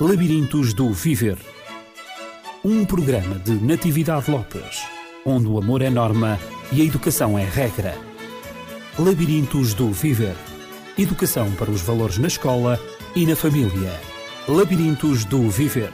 Labirintos 0.00 0.74
do 0.74 0.92
Viver. 0.92 1.38
Um 2.64 2.84
programa 2.84 3.38
de 3.38 3.52
Natividade 3.52 4.28
Lopes, 4.28 4.82
onde 5.24 5.46
o 5.46 5.56
amor 5.56 5.82
é 5.82 5.88
norma 5.88 6.36
e 6.72 6.82
a 6.82 6.84
educação 6.84 7.38
é 7.38 7.44
regra. 7.44 7.96
Labirintos 8.98 9.72
do 9.72 9.92
Viver. 9.92 10.34
Educação 10.98 11.48
para 11.52 11.70
os 11.70 11.80
valores 11.80 12.18
na 12.18 12.26
escola 12.26 12.80
e 13.14 13.24
na 13.24 13.36
família. 13.36 13.92
Labirintos 14.48 15.24
do 15.24 15.48
Viver. 15.48 15.92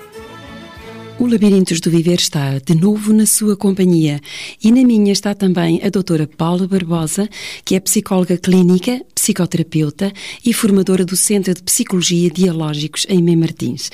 O 1.18 1.26
Labirintos 1.26 1.80
do 1.80 1.90
Viver 1.90 2.18
está 2.18 2.58
de 2.58 2.74
novo 2.74 3.12
na 3.12 3.26
sua 3.26 3.54
companhia 3.54 4.18
e 4.64 4.72
na 4.72 4.82
minha 4.82 5.12
está 5.12 5.34
também 5.34 5.78
a 5.84 5.90
doutora 5.90 6.26
Paula 6.26 6.66
Barbosa, 6.66 7.28
que 7.62 7.74
é 7.74 7.80
psicóloga 7.80 8.38
clínica, 8.38 9.02
psicoterapeuta 9.20 10.10
e 10.42 10.54
formadora 10.54 11.04
do 11.04 11.14
Centro 11.14 11.52
de 11.52 11.62
Psicologia 11.62 12.30
Dialógicos 12.30 13.04
em 13.06 13.22
Mem 13.22 13.36
Martins. 13.36 13.90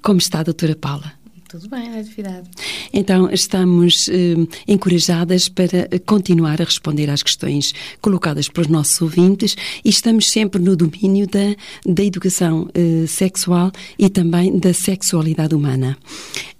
Como 0.00 0.20
está, 0.20 0.40
doutora 0.44 0.76
Paula? 0.76 1.17
Tudo 1.48 1.66
bem, 1.70 1.88
Natividade. 1.88 2.46
Então, 2.92 3.30
estamos 3.32 4.06
eh, 4.10 4.34
encorajadas 4.66 5.48
para 5.48 5.88
continuar 6.04 6.60
a 6.60 6.64
responder 6.64 7.08
às 7.08 7.22
questões 7.22 7.72
colocadas 8.02 8.50
pelos 8.50 8.68
nossos 8.68 9.00
ouvintes 9.00 9.56
e 9.82 9.88
estamos 9.88 10.30
sempre 10.30 10.60
no 10.60 10.76
domínio 10.76 11.26
da, 11.26 11.56
da 11.86 12.04
educação 12.04 12.68
eh, 12.74 13.06
sexual 13.06 13.72
e 13.98 14.10
também 14.10 14.58
da 14.58 14.74
sexualidade 14.74 15.54
humana. 15.54 15.96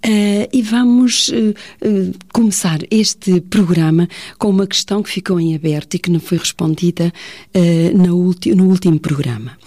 Uh, 0.05 0.47
e 0.51 0.61
vamos 0.61 1.27
uh, 1.27 1.33
uh, 1.33 2.13
começar 2.31 2.79
este 2.89 3.41
programa 3.41 4.07
com 4.37 4.49
uma 4.49 4.65
questão 4.65 5.03
que 5.03 5.09
ficou 5.09 5.39
em 5.39 5.53
aberto 5.53 5.95
e 5.95 5.99
que 5.99 6.09
não 6.09 6.21
foi 6.21 6.37
respondida 6.37 7.11
no 7.93 8.15
último 8.15 8.99
programa. 8.99 9.57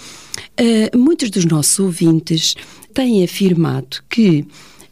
muitos 0.97 1.29
dos 1.31 1.45
nossos 1.45 1.79
ouvintes 1.79 2.55
têm 2.95 3.23
afirmado 3.23 3.99
que 4.09 4.47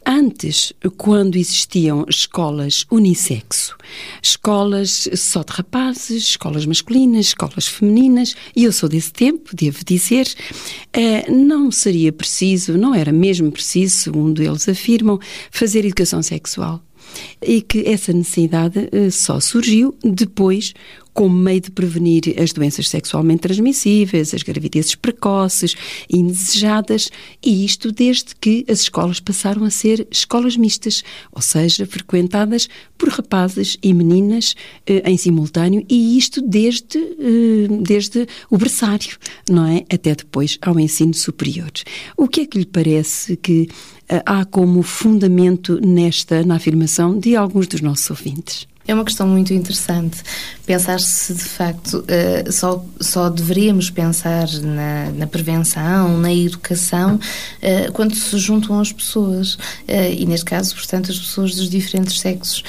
Antes, 0.05 0.73
quando 0.97 1.35
existiam 1.35 2.05
escolas 2.09 2.85
unissexo, 2.89 3.77
escolas 4.21 5.07
só 5.15 5.43
de 5.43 5.53
rapazes, 5.53 6.23
escolas 6.23 6.65
masculinas, 6.65 7.27
escolas 7.27 7.67
femininas, 7.67 8.35
e 8.55 8.63
eu 8.63 8.71
sou 8.71 8.89
desse 8.89 9.13
tempo, 9.13 9.55
devo 9.55 9.85
dizer, 9.85 10.27
eh, 10.91 11.29
não 11.31 11.69
seria 11.69 12.11
preciso, 12.11 12.77
não 12.77 12.95
era 12.95 13.11
mesmo 13.11 13.51
preciso, 13.51 13.95
segundo 13.97 14.41
eles 14.41 14.67
afirmam, 14.67 15.19
fazer 15.51 15.85
educação 15.85 16.23
sexual. 16.23 16.81
E 17.41 17.61
que 17.61 17.87
essa 17.87 18.11
necessidade 18.11 18.89
eh, 18.91 19.11
só 19.11 19.39
surgiu 19.39 19.93
depois 20.03 20.73
como 21.13 21.35
meio 21.35 21.61
de 21.61 21.71
prevenir 21.71 22.35
as 22.41 22.53
doenças 22.53 22.89
sexualmente 22.89 23.41
transmissíveis, 23.41 24.33
as 24.33 24.43
gravidezes 24.43 24.95
precoces 24.95 25.75
indesejadas, 26.11 27.09
e 27.43 27.65
isto 27.65 27.91
desde 27.91 28.35
que 28.35 28.65
as 28.69 28.81
escolas 28.81 29.19
passaram 29.19 29.63
a 29.63 29.69
ser 29.69 30.07
escolas 30.11 30.55
mistas, 30.55 31.03
ou 31.31 31.41
seja, 31.41 31.85
frequentadas 31.85 32.67
por 32.97 33.09
rapazes 33.09 33.77
e 33.81 33.93
meninas 33.93 34.55
eh, 34.85 35.03
em 35.09 35.17
simultâneo, 35.17 35.85
e 35.89 36.17
isto 36.17 36.41
desde, 36.41 36.97
eh, 36.97 37.67
desde 37.81 38.27
o 38.49 38.57
berçário, 38.57 39.17
não 39.49 39.65
é? 39.65 39.85
Até 39.91 40.15
depois 40.15 40.57
ao 40.61 40.79
ensino 40.79 41.13
superior. 41.13 41.71
O 42.15 42.27
que 42.27 42.41
é 42.41 42.45
que 42.45 42.57
lhe 42.57 42.65
parece 42.65 43.35
que 43.35 43.67
eh, 44.07 44.21
há 44.25 44.45
como 44.45 44.81
fundamento 44.81 45.79
nesta, 45.81 46.43
na 46.43 46.55
afirmação 46.55 47.17
de 47.17 47.35
alguns 47.35 47.67
dos 47.67 47.81
nossos 47.81 48.09
ouvintes? 48.09 48.70
É 48.87 48.93
uma 48.93 49.05
questão 49.05 49.27
muito 49.27 49.53
interessante 49.53 50.23
pensar 50.71 51.01
se 51.01 51.33
de 51.33 51.43
facto 51.43 51.95
uh, 51.95 52.51
só, 52.51 52.85
só 52.99 53.29
deveríamos 53.29 53.89
pensar 53.89 54.47
na, 54.61 55.11
na 55.11 55.27
prevenção, 55.27 56.17
na 56.17 56.33
educação, 56.33 57.15
uh, 57.15 57.91
quando 57.91 58.15
se 58.15 58.37
juntam 58.37 58.79
as 58.79 58.91
pessoas, 58.91 59.55
uh, 59.55 60.13
e 60.17 60.25
neste 60.25 60.45
caso, 60.45 60.73
portanto, 60.73 61.11
as 61.11 61.19
pessoas 61.19 61.55
dos 61.55 61.69
diferentes 61.69 62.19
sexos. 62.19 62.63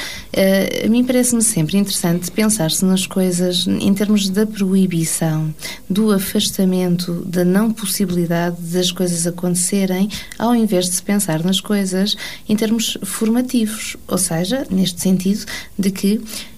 a 0.84 0.88
mim 0.88 1.04
parece-me 1.04 1.42
sempre 1.42 1.76
interessante 1.78 2.30
pensar-se 2.30 2.84
nas 2.84 3.06
coisas 3.06 3.66
em 3.68 3.94
termos 3.94 4.28
da 4.28 4.46
proibição, 4.46 5.54
do 5.88 6.10
afastamento, 6.10 7.22
da 7.24 7.44
não 7.44 7.70
possibilidade 7.70 8.56
das 8.60 8.90
coisas 8.90 9.26
acontecerem, 9.26 10.08
ao 10.38 10.54
invés 10.56 10.86
de 10.86 10.96
se 10.96 11.02
pensar 11.02 11.44
nas 11.44 11.60
coisas 11.60 12.16
em 12.48 12.56
termos 12.56 12.98
formativos, 13.02 13.96
ou 14.08 14.18
seja, 14.18 14.66
neste 14.70 15.00
sentido 15.00 15.44
de 15.78 15.90
que 15.90 16.11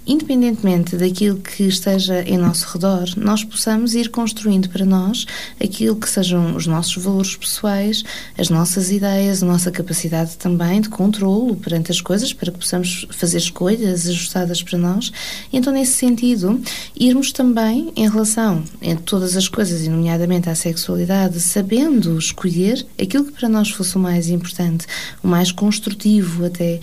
independentemente 0.06 0.97
daquilo 0.97 1.38
que 1.38 1.65
esteja 1.65 2.22
em 2.22 2.37
nosso 2.37 2.66
redor, 2.72 3.09
nós 3.16 3.42
possamos 3.42 3.94
ir 3.94 4.10
construindo 4.10 4.69
para 4.69 4.84
nós 4.84 5.26
aquilo 5.62 5.97
que 5.97 6.09
sejam 6.09 6.54
os 6.54 6.66
nossos 6.66 7.03
valores 7.03 7.37
pessoais, 7.37 8.04
as 8.37 8.50
nossas 8.50 8.91
ideias, 8.91 9.42
a 9.42 9.47
nossa 9.47 9.70
capacidade 9.70 10.37
também 10.37 10.81
de 10.81 10.88
controlo 10.88 11.56
perante 11.56 11.91
as 11.91 12.00
coisas, 12.00 12.32
para 12.32 12.53
que 12.53 12.59
possamos 12.59 13.06
fazer 13.10 13.38
escolhas 13.38 14.06
ajustadas 14.06 14.62
para 14.62 14.78
nós. 14.78 15.10
Então, 15.53 15.72
nesse 15.72 15.92
sentido, 15.92 16.60
irmos 16.98 17.32
também 17.32 17.92
em 17.97 18.09
relação 18.09 18.62
a 18.82 18.97
todas 18.97 19.36
as 19.36 19.48
coisas, 19.48 19.84
e 19.84 19.88
nomeadamente 19.88 20.48
à 20.50 20.54
sexualidade, 20.54 21.41
sabendo 21.41 22.19
escolher 22.19 22.86
aquilo 23.00 23.25
que 23.25 23.32
para 23.32 23.48
nós 23.48 23.71
fosse 23.71 23.97
o 23.97 24.00
mais 24.00 24.28
importante, 24.28 24.86
o 25.22 25.28
mais 25.28 25.50
construtivo 25.50 26.44
até 26.44 26.81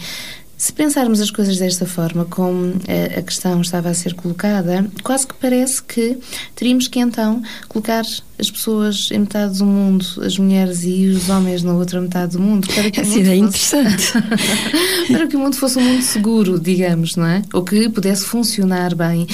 se 0.62 0.72
pensarmos 0.74 1.20
as 1.20 1.32
coisas 1.32 1.58
desta 1.58 1.88
forma, 1.88 2.24
como 2.24 2.76
eh, 2.88 3.16
a 3.18 3.22
questão 3.24 3.62
estava 3.62 3.90
a 3.90 3.96
ser 3.96 4.14
colocada, 4.14 4.86
quase 5.02 5.26
que 5.26 5.34
parece 5.34 5.82
que 5.82 6.20
teríamos 6.54 6.88
que 6.88 7.00
então 7.00 7.42
colocar 7.68 8.04
as 8.38 8.52
pessoas 8.52 9.10
em 9.12 9.22
metade 9.22 9.58
do 9.58 9.66
mundo, 9.66 10.06
as 10.24 10.38
mulheres 10.38 10.84
e 10.84 11.08
os 11.08 11.30
homens 11.30 11.64
na 11.64 11.74
outra 11.74 12.00
metade 12.00 12.34
do 12.34 12.40
mundo, 12.40 12.68
para 12.68 12.92
que 12.92 13.00
Essa 13.00 13.18
ideia 13.18 13.34
é 13.34 13.38
interessante. 13.38 14.14
para 15.12 15.26
que 15.26 15.36
o 15.36 15.40
mundo 15.40 15.56
fosse 15.56 15.80
um 15.80 15.82
mundo 15.82 16.04
seguro, 16.04 16.60
digamos, 16.60 17.16
não 17.16 17.26
é? 17.26 17.42
Ou 17.54 17.64
que 17.64 17.90
pudesse 17.90 18.26
funcionar 18.26 18.94
bem. 18.94 19.26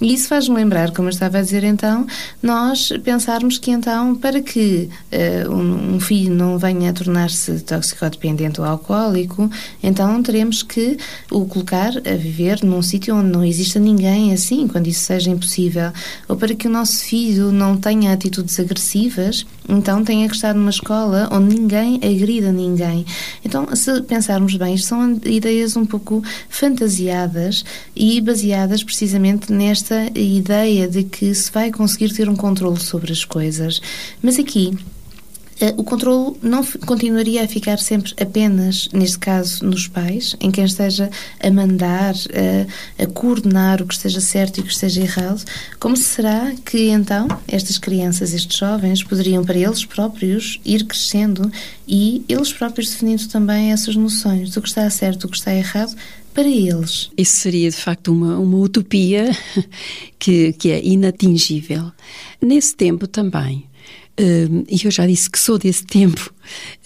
E 0.00 0.12
isso 0.12 0.28
faz-me 0.28 0.54
lembrar, 0.54 0.90
como 0.92 1.08
eu 1.08 1.12
estava 1.12 1.38
a 1.38 1.42
dizer 1.42 1.64
então, 1.64 2.06
nós 2.42 2.92
pensarmos 3.02 3.58
que 3.58 3.70
então, 3.70 4.14
para 4.14 4.42
que 4.42 4.90
uh, 5.12 5.50
um, 5.50 5.94
um, 5.94 6.00
filho 6.00 6.34
não 6.34 6.58
venha 6.58 6.90
a 6.90 6.92
tornar-se 6.92 7.60
toxicodependente 7.60 8.60
ou 8.60 8.66
alcoólico, 8.66 9.50
então 9.82 10.22
teremos 10.22 10.62
que 10.62 10.98
o 11.30 11.46
colocar 11.46 11.92
a 11.96 12.16
viver 12.16 12.62
num 12.62 12.82
sítio 12.82 13.16
onde 13.16 13.30
não 13.30 13.44
exista 13.44 13.80
ninguém 13.80 14.32
assim, 14.32 14.68
quando 14.68 14.86
isso 14.86 15.00
seja 15.00 15.30
impossível. 15.30 15.90
Ou 16.28 16.36
para 16.36 16.54
que 16.54 16.66
o 16.66 16.70
nosso 16.70 17.04
filho 17.04 17.50
não 17.50 17.76
tenha 17.76 18.12
atitudes 18.12 18.58
agressivas, 18.60 19.46
então 19.68 20.04
tem 20.04 20.26
que 20.28 20.34
estar 20.34 20.54
numa 20.54 20.70
escola 20.70 21.28
onde 21.32 21.58
ninguém 21.58 21.96
agrida 21.96 22.52
ninguém. 22.52 23.04
Então, 23.44 23.74
se 23.74 24.00
pensarmos 24.02 24.54
bem, 24.56 24.74
isto 24.74 24.88
são 24.88 25.20
ideias 25.24 25.76
um 25.76 25.84
pouco 25.84 26.22
fantasiadas 26.48 27.64
e 27.94 28.20
baseadas 28.20 28.82
precisamente 28.82 29.52
nesta 29.52 30.10
ideia 30.14 30.88
de 30.88 31.02
que 31.02 31.34
se 31.34 31.50
vai 31.50 31.70
conseguir 31.70 32.12
ter 32.12 32.28
um 32.28 32.36
controle 32.36 32.80
sobre 32.80 33.12
as 33.12 33.24
coisas. 33.24 33.80
Mas 34.22 34.38
aqui 34.38 34.76
o 35.76 35.84
controle 35.84 36.36
não 36.42 36.62
continuaria 36.64 37.42
a 37.42 37.48
ficar 37.48 37.78
sempre 37.78 38.12
apenas, 38.20 38.88
neste 38.92 39.18
caso, 39.18 39.64
nos 39.64 39.88
pais, 39.88 40.36
em 40.40 40.50
quem 40.50 40.64
esteja 40.64 41.10
a 41.40 41.50
mandar, 41.50 42.14
a, 42.14 43.02
a, 43.02 43.06
coordenar 43.06 43.80
o 43.80 43.86
que 43.86 43.94
esteja 43.94 44.20
certo 44.20 44.58
e 44.58 44.60
o 44.60 44.64
que 44.64 44.72
esteja 44.72 45.00
errado. 45.00 45.42
Como 45.80 45.96
será 45.96 46.52
que 46.64 46.90
então 46.90 47.26
estas 47.48 47.78
crianças, 47.78 48.34
estes 48.34 48.58
jovens, 48.58 49.02
poderiam 49.02 49.44
para 49.44 49.58
eles 49.58 49.84
próprios 49.84 50.60
ir 50.64 50.84
crescendo 50.84 51.50
e 51.88 52.22
eles 52.28 52.52
próprios 52.52 52.90
definindo 52.90 53.26
também 53.28 53.72
essas 53.72 53.96
noções 53.96 54.50
do 54.50 54.60
que 54.60 54.68
está 54.68 54.88
certo, 54.90 55.26
do 55.26 55.28
que 55.28 55.38
está 55.38 55.54
errado, 55.54 55.96
para 56.34 56.48
eles. 56.48 57.10
Isso 57.16 57.36
seria 57.36 57.70
de 57.70 57.76
facto 57.76 58.12
uma, 58.12 58.38
uma 58.38 58.58
utopia 58.58 59.34
que, 60.18 60.52
que 60.52 60.70
é 60.70 60.84
inatingível. 60.84 61.90
Nesse 62.42 62.76
tempo 62.76 63.06
também, 63.06 63.64
e 64.18 64.84
eu 64.84 64.90
já 64.90 65.06
disse 65.06 65.30
que 65.30 65.38
sou 65.38 65.58
desse 65.58 65.84
tempo, 65.84 66.32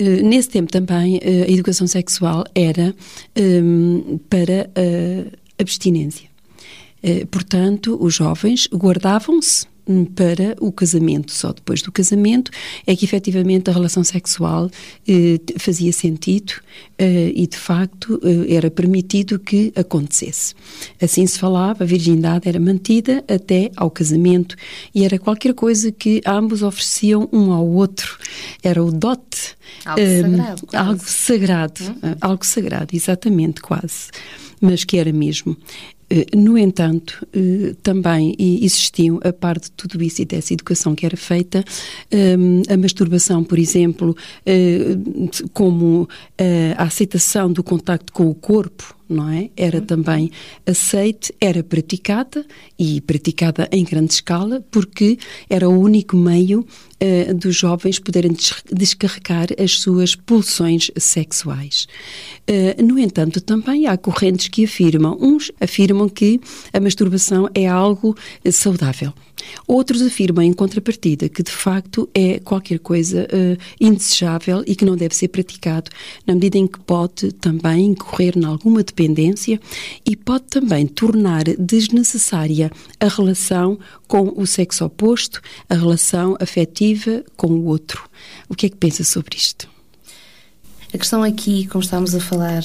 uh, 0.00 0.28
nesse 0.28 0.48
tempo 0.48 0.70
também 0.70 1.18
uh, 1.18 1.44
a 1.46 1.50
educação 1.50 1.86
sexual 1.86 2.44
era 2.54 2.94
um, 3.38 4.18
para 4.28 4.68
abstinência. 5.58 6.28
Uh, 7.02 7.26
portanto, 7.28 7.96
os 8.00 8.14
jovens 8.14 8.68
guardavam-se 8.72 9.69
para 10.14 10.56
o 10.60 10.70
casamento. 10.72 11.32
Só 11.32 11.52
depois 11.52 11.82
do 11.82 11.92
casamento 11.92 12.50
é 12.86 12.94
que 12.94 13.04
efetivamente 13.04 13.70
a 13.70 13.72
relação 13.72 14.04
sexual 14.04 14.70
eh, 15.06 15.40
fazia 15.58 15.92
sentido 15.92 16.54
eh, 16.98 17.32
e 17.34 17.46
de 17.46 17.56
facto 17.56 18.20
eh, 18.22 18.54
era 18.54 18.70
permitido 18.70 19.38
que 19.38 19.72
acontecesse. 19.76 20.54
Assim 21.00 21.26
se 21.26 21.38
falava, 21.38 21.84
a 21.84 21.86
virgindade 21.86 22.48
era 22.48 22.60
mantida 22.60 23.24
até 23.28 23.70
ao 23.76 23.90
casamento 23.90 24.56
e 24.94 25.04
era 25.04 25.18
qualquer 25.18 25.54
coisa 25.54 25.90
que 25.90 26.20
ambos 26.26 26.62
ofereciam 26.62 27.28
um 27.32 27.52
ao 27.52 27.66
outro. 27.66 28.18
Era 28.62 28.82
o 28.82 28.90
dote. 28.90 29.56
Algo 29.84 30.00
sagrado. 30.00 30.66
Quase. 30.66 30.88
Algo 30.88 31.04
sagrado. 31.04 31.80
Uhum. 31.84 32.16
Algo 32.20 32.46
sagrado, 32.46 32.96
exatamente, 32.96 33.60
quase. 33.60 34.10
Mas 34.60 34.84
que 34.84 34.98
era 34.98 35.12
mesmo. 35.12 35.56
Eh, 36.10 36.26
no 36.36 36.58
entanto, 36.58 37.24
eh, 37.32 37.74
também 37.82 38.34
existiu, 38.38 39.20
a 39.22 39.32
parte 39.32 39.64
de 39.64 39.72
tudo 39.72 40.02
isso 40.02 40.20
e 40.20 40.24
dessa 40.24 40.52
educação 40.52 40.94
que 40.94 41.06
era 41.06 41.16
feita, 41.16 41.64
ehm, 42.10 42.62
a 42.68 42.76
masturbação, 42.76 43.44
por 43.44 43.58
exemplo, 43.58 44.16
eh, 44.44 44.96
como 45.52 46.08
a 46.76 46.84
aceitação 46.84 47.52
do 47.52 47.62
contacto 47.62 48.12
com 48.12 48.28
o 48.28 48.34
corpo, 48.34 48.96
não 49.10 49.28
é? 49.28 49.50
Era 49.56 49.78
uhum. 49.78 49.84
também 49.84 50.30
aceite, 50.66 51.34
era 51.40 51.62
praticada 51.62 52.44
e 52.78 53.00
praticada 53.00 53.68
em 53.72 53.84
grande 53.84 54.12
escala, 54.12 54.64
porque 54.70 55.18
era 55.48 55.68
o 55.68 55.78
único 55.78 56.16
meio 56.16 56.60
uh, 56.60 57.34
dos 57.34 57.56
jovens 57.56 57.98
poderem 57.98 58.36
descarregar 58.72 59.48
as 59.58 59.80
suas 59.80 60.14
pulsões 60.14 60.90
sexuais. 60.96 61.86
Uh, 62.48 62.82
no 62.82 62.98
entanto, 62.98 63.40
também 63.40 63.86
há 63.86 63.96
correntes 63.96 64.48
que 64.48 64.64
afirmam, 64.64 65.18
uns 65.20 65.50
afirmam 65.60 66.08
que 66.08 66.40
a 66.72 66.80
masturbação 66.80 67.48
é 67.54 67.66
algo 67.66 68.16
saudável. 68.50 69.12
Outros 69.66 70.02
afirmam, 70.02 70.44
em 70.44 70.52
contrapartida, 70.52 71.28
que 71.28 71.42
de 71.42 71.50
facto 71.50 72.08
é 72.14 72.38
qualquer 72.38 72.78
coisa 72.78 73.26
uh, 73.26 73.58
indesejável 73.80 74.62
e 74.66 74.74
que 74.74 74.84
não 74.84 74.96
deve 74.96 75.14
ser 75.14 75.28
praticado, 75.28 75.90
na 76.26 76.34
medida 76.34 76.58
em 76.58 76.66
que 76.66 76.78
pode 76.80 77.32
também 77.32 77.86
incorrer 77.86 78.36
em 78.36 78.44
alguma 78.44 78.82
dependência 78.82 79.60
e 80.04 80.16
pode 80.16 80.44
também 80.44 80.86
tornar 80.86 81.44
desnecessária 81.58 82.70
a 82.98 83.08
relação 83.08 83.78
com 84.06 84.32
o 84.36 84.46
sexo 84.46 84.84
oposto, 84.84 85.40
a 85.68 85.74
relação 85.74 86.36
afetiva 86.40 87.24
com 87.36 87.48
o 87.48 87.64
outro. 87.66 88.08
O 88.48 88.54
que 88.54 88.66
é 88.66 88.68
que 88.68 88.76
pensa 88.76 89.04
sobre 89.04 89.36
isto? 89.36 89.79
A 90.92 90.98
questão 90.98 91.22
aqui, 91.22 91.66
como 91.66 91.82
estávamos 91.82 92.14
a 92.14 92.20
falar, 92.20 92.62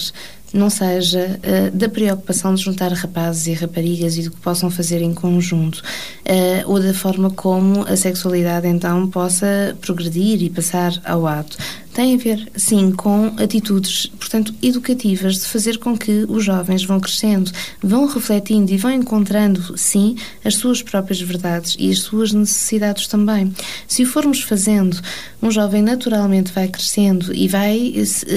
não 0.53 0.69
seja 0.69 1.39
uh, 1.43 1.71
da 1.75 1.89
preocupação 1.89 2.55
de 2.55 2.63
juntar 2.63 2.91
rapazes 2.93 3.47
e 3.47 3.53
raparigas 3.53 4.17
e 4.17 4.23
do 4.23 4.31
que 4.31 4.37
possam 4.37 4.71
fazer 4.71 5.01
em 5.01 5.13
conjunto, 5.13 5.79
uh, 5.79 6.71
ou 6.71 6.81
da 6.81 6.93
forma 6.93 7.29
como 7.29 7.83
a 7.83 7.95
sexualidade 7.95 8.67
então 8.67 9.07
possa 9.09 9.75
progredir 9.81 10.41
e 10.41 10.49
passar 10.49 10.93
ao 11.03 11.27
ato 11.27 11.57
tem 11.95 12.13
a 12.13 12.17
ver, 12.17 12.51
sim, 12.57 12.91
com 12.91 13.27
atitudes, 13.37 14.07
portanto, 14.19 14.53
educativas, 14.61 15.35
de 15.35 15.45
fazer 15.45 15.77
com 15.77 15.97
que 15.97 16.25
os 16.27 16.43
jovens 16.43 16.83
vão 16.83 16.99
crescendo, 16.99 17.49
vão 17.81 18.05
refletindo 18.05 18.73
e 18.73 18.77
vão 18.77 18.91
encontrando, 18.91 19.77
sim, 19.77 20.17
as 20.43 20.55
suas 20.55 20.81
próprias 20.81 21.21
verdades 21.21 21.77
e 21.79 21.89
as 21.89 21.99
suas 21.99 22.33
necessidades 22.33 23.07
também. 23.07 23.53
Se 23.87 24.03
o 24.03 24.05
formos 24.05 24.41
fazendo, 24.41 24.99
um 25.41 25.49
jovem 25.49 25.81
naturalmente 25.81 26.51
vai 26.51 26.67
crescendo 26.67 27.33
e 27.33 27.47
vai, 27.47 27.93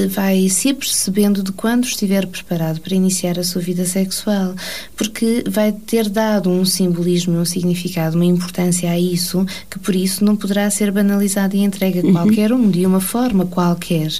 vai 0.09 0.49
se 0.49 0.69
apercebendo 0.69 1.43
de 1.43 1.51
quando 1.51 1.85
estiver 1.85 2.27
preparado 2.27 2.81
para 2.81 2.95
iniciar 2.95 3.41
a 3.41 3.45
sua 3.45 3.61
vida 3.61 3.85
sexual, 3.85 4.55
porque 4.97 5.43
vai 5.49 5.73
ter 5.73 6.09
dado 6.09 6.49
um 6.49 6.65
simbolismo 6.65 7.37
um 7.39 7.45
significado, 7.45 8.15
uma 8.15 8.25
importância 8.25 8.89
a 8.89 8.99
isso, 8.99 9.45
que 9.69 9.81
por 9.81 9.97
isso 9.97 10.25
não 10.25 10.37
poderá 10.37 10.71
ser 10.71 10.93
banalizado 10.93 11.57
e 11.57 11.61
entregue 11.61 11.99
a 11.99 12.03
uhum. 12.05 12.13
qualquer 12.13 12.53
um 12.53 12.71
de 12.71 12.87
uma 12.87 13.01
forma 13.01 13.48
qualquer. 13.49 14.13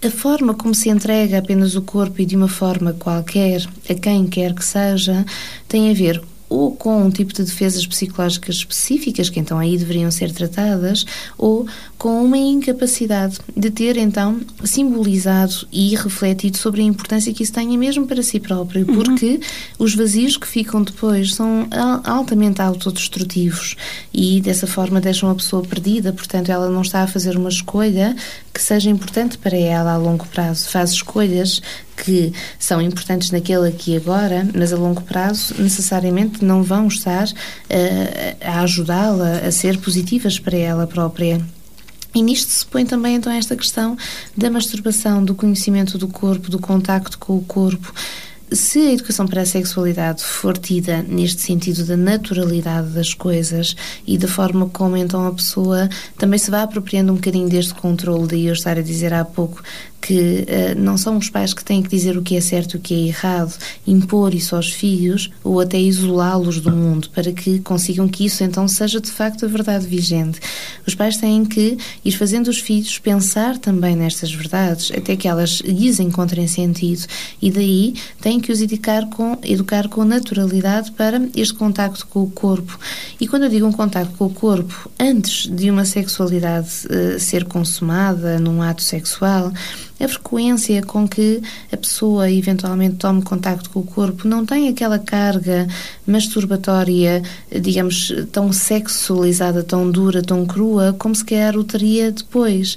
A 0.00 0.10
forma 0.10 0.54
como 0.54 0.74
se 0.74 0.88
entrega 0.88 1.38
apenas 1.38 1.74
o 1.74 1.82
corpo 1.82 2.20
e 2.20 2.26
de 2.26 2.36
uma 2.36 2.46
forma 2.46 2.92
qualquer, 2.92 3.66
a 3.90 3.94
quem 3.94 4.26
quer 4.26 4.54
que 4.54 4.64
seja, 4.64 5.26
tem 5.66 5.90
a 5.90 5.94
ver 5.94 6.22
ou 6.48 6.72
com 6.74 7.02
um 7.02 7.10
tipo 7.10 7.32
de 7.32 7.42
defesas 7.42 7.86
psicológicas 7.86 8.56
específicas, 8.56 9.28
que 9.28 9.38
então 9.38 9.58
aí 9.58 9.76
deveriam 9.76 10.10
ser 10.10 10.32
tratadas, 10.32 11.04
ou 11.36 11.66
com 11.96 12.24
uma 12.24 12.38
incapacidade 12.38 13.38
de 13.56 13.70
ter 13.70 13.96
então 13.96 14.40
simbolizado 14.64 15.66
e 15.72 15.94
refletido 15.96 16.56
sobre 16.56 16.80
a 16.80 16.84
importância 16.84 17.32
que 17.34 17.42
isso 17.42 17.52
tenha 17.52 17.76
mesmo 17.76 18.06
para 18.06 18.22
si 18.22 18.40
próprio, 18.40 18.86
uhum. 18.88 18.94
porque 18.94 19.40
os 19.78 19.94
vazios 19.94 20.36
que 20.36 20.46
ficam 20.46 20.82
depois 20.82 21.34
são 21.34 21.68
altamente 22.04 22.62
autodestrutivos 22.62 23.76
e 24.12 24.40
dessa 24.40 24.66
forma 24.66 25.00
deixam 25.00 25.30
a 25.30 25.34
pessoa 25.34 25.62
perdida, 25.62 26.12
portanto 26.12 26.50
ela 26.50 26.70
não 26.70 26.82
está 26.82 27.02
a 27.02 27.06
fazer 27.06 27.36
uma 27.36 27.48
escolha 27.48 28.16
que 28.54 28.62
seja 28.62 28.90
importante 28.90 29.36
para 29.38 29.56
ela 29.56 29.92
a 29.92 29.96
longo 29.96 30.26
prazo, 30.26 30.68
faz 30.68 30.90
escolhas 30.90 31.60
que 32.04 32.32
são 32.58 32.80
importantes 32.80 33.30
naquele 33.30 33.68
aqui 33.68 33.96
agora, 33.96 34.48
mas 34.54 34.72
a 34.72 34.76
longo 34.76 35.02
prazo 35.02 35.54
necessariamente 35.58 36.44
não 36.44 36.62
vão 36.62 36.86
estar 36.86 37.26
uh, 37.26 38.36
a 38.40 38.60
ajudá-la 38.60 39.38
a 39.46 39.52
ser 39.52 39.78
positivas 39.78 40.38
para 40.38 40.56
ela 40.56 40.86
própria. 40.86 41.40
E 42.14 42.22
nisto 42.22 42.50
se 42.50 42.64
põe 42.64 42.86
também 42.86 43.16
então 43.16 43.32
esta 43.32 43.54
questão 43.54 43.96
da 44.36 44.50
masturbação, 44.50 45.24
do 45.24 45.34
conhecimento 45.34 45.98
do 45.98 46.08
corpo, 46.08 46.50
do 46.50 46.58
contacto 46.58 47.18
com 47.18 47.36
o 47.36 47.42
corpo. 47.42 47.92
Se 48.50 48.78
a 48.78 48.92
educação 48.94 49.26
para 49.26 49.42
a 49.42 49.46
sexualidade 49.46 50.24
for 50.24 50.56
tida 50.56 51.02
neste 51.02 51.42
sentido 51.42 51.84
da 51.84 51.98
naturalidade 51.98 52.88
das 52.88 53.12
coisas 53.12 53.76
e 54.06 54.16
da 54.16 54.26
forma 54.26 54.70
como 54.70 54.96
então 54.96 55.26
a 55.26 55.32
pessoa 55.32 55.86
também 56.16 56.38
se 56.38 56.50
vai 56.50 56.62
apropriando 56.62 57.12
um 57.12 57.16
bocadinho 57.16 57.46
deste 57.46 57.74
controle, 57.74 58.26
daí 58.26 58.46
eu 58.46 58.54
estar 58.54 58.78
a 58.78 58.82
dizer 58.82 59.12
há 59.12 59.22
pouco 59.22 59.62
que 60.00 60.46
uh, 60.48 60.80
não 60.80 60.96
são 60.96 61.16
os 61.16 61.28
pais 61.28 61.52
que 61.52 61.64
têm 61.64 61.82
que 61.82 61.88
dizer 61.88 62.16
o 62.16 62.22
que 62.22 62.36
é 62.36 62.40
certo 62.40 62.74
e 62.74 62.76
o 62.76 62.80
que 62.80 62.94
é 62.94 63.08
errado, 63.08 63.54
impor 63.86 64.34
isso 64.34 64.54
aos 64.54 64.72
filhos 64.72 65.30
ou 65.42 65.60
até 65.60 65.78
isolá-los 65.78 66.60
do 66.60 66.70
mundo 66.70 67.10
para 67.10 67.32
que 67.32 67.58
consigam 67.60 68.08
que 68.08 68.24
isso 68.24 68.42
então 68.44 68.66
seja 68.68 69.00
de 69.00 69.10
facto 69.10 69.44
a 69.44 69.48
verdade 69.48 69.86
vigente. 69.86 70.40
Os 70.86 70.94
pais 70.94 71.16
têm 71.16 71.44
que 71.44 71.76
ir 72.04 72.12
fazendo 72.12 72.48
os 72.48 72.58
filhos 72.58 72.98
pensar 72.98 73.58
também 73.58 73.96
nestas 73.96 74.32
verdades 74.32 74.92
até 74.96 75.16
que 75.16 75.28
elas 75.28 75.60
lhes 75.64 76.00
encontrem 76.00 76.46
sentido 76.46 77.06
e 77.40 77.50
daí 77.50 77.94
têm 78.20 78.40
que 78.40 78.52
os 78.52 78.60
educar 78.60 79.08
com, 79.10 79.38
educar 79.42 79.88
com 79.88 80.04
naturalidade 80.04 80.92
para 80.92 81.20
este 81.36 81.54
contacto 81.54 82.06
com 82.06 82.22
o 82.22 82.30
corpo. 82.30 82.78
E 83.20 83.26
quando 83.26 83.44
eu 83.44 83.48
digo 83.48 83.66
um 83.66 83.72
contacto 83.72 84.14
com 84.16 84.26
o 84.26 84.30
corpo 84.30 84.90
antes 84.98 85.46
de 85.46 85.70
uma 85.70 85.84
sexualidade 85.84 86.68
uh, 86.86 87.18
ser 87.18 87.44
consumada 87.44 88.38
num 88.38 88.62
ato 88.62 88.82
sexual, 88.82 89.52
a 90.00 90.08
frequência 90.08 90.82
com 90.82 91.08
que 91.08 91.42
a 91.72 91.76
pessoa 91.76 92.30
eventualmente 92.30 92.96
tome 92.96 93.22
contacto 93.22 93.70
com 93.70 93.80
o 93.80 93.84
corpo 93.84 94.28
não 94.28 94.46
tem 94.46 94.68
aquela 94.68 94.98
carga 94.98 95.66
masturbatória, 96.06 97.22
digamos, 97.60 98.12
tão 98.30 98.52
sexualizada, 98.52 99.62
tão 99.62 99.90
dura, 99.90 100.22
tão 100.22 100.46
crua, 100.46 100.94
como 100.98 101.14
se 101.14 101.24
o 101.56 101.64
teria 101.64 102.12
depois. 102.12 102.76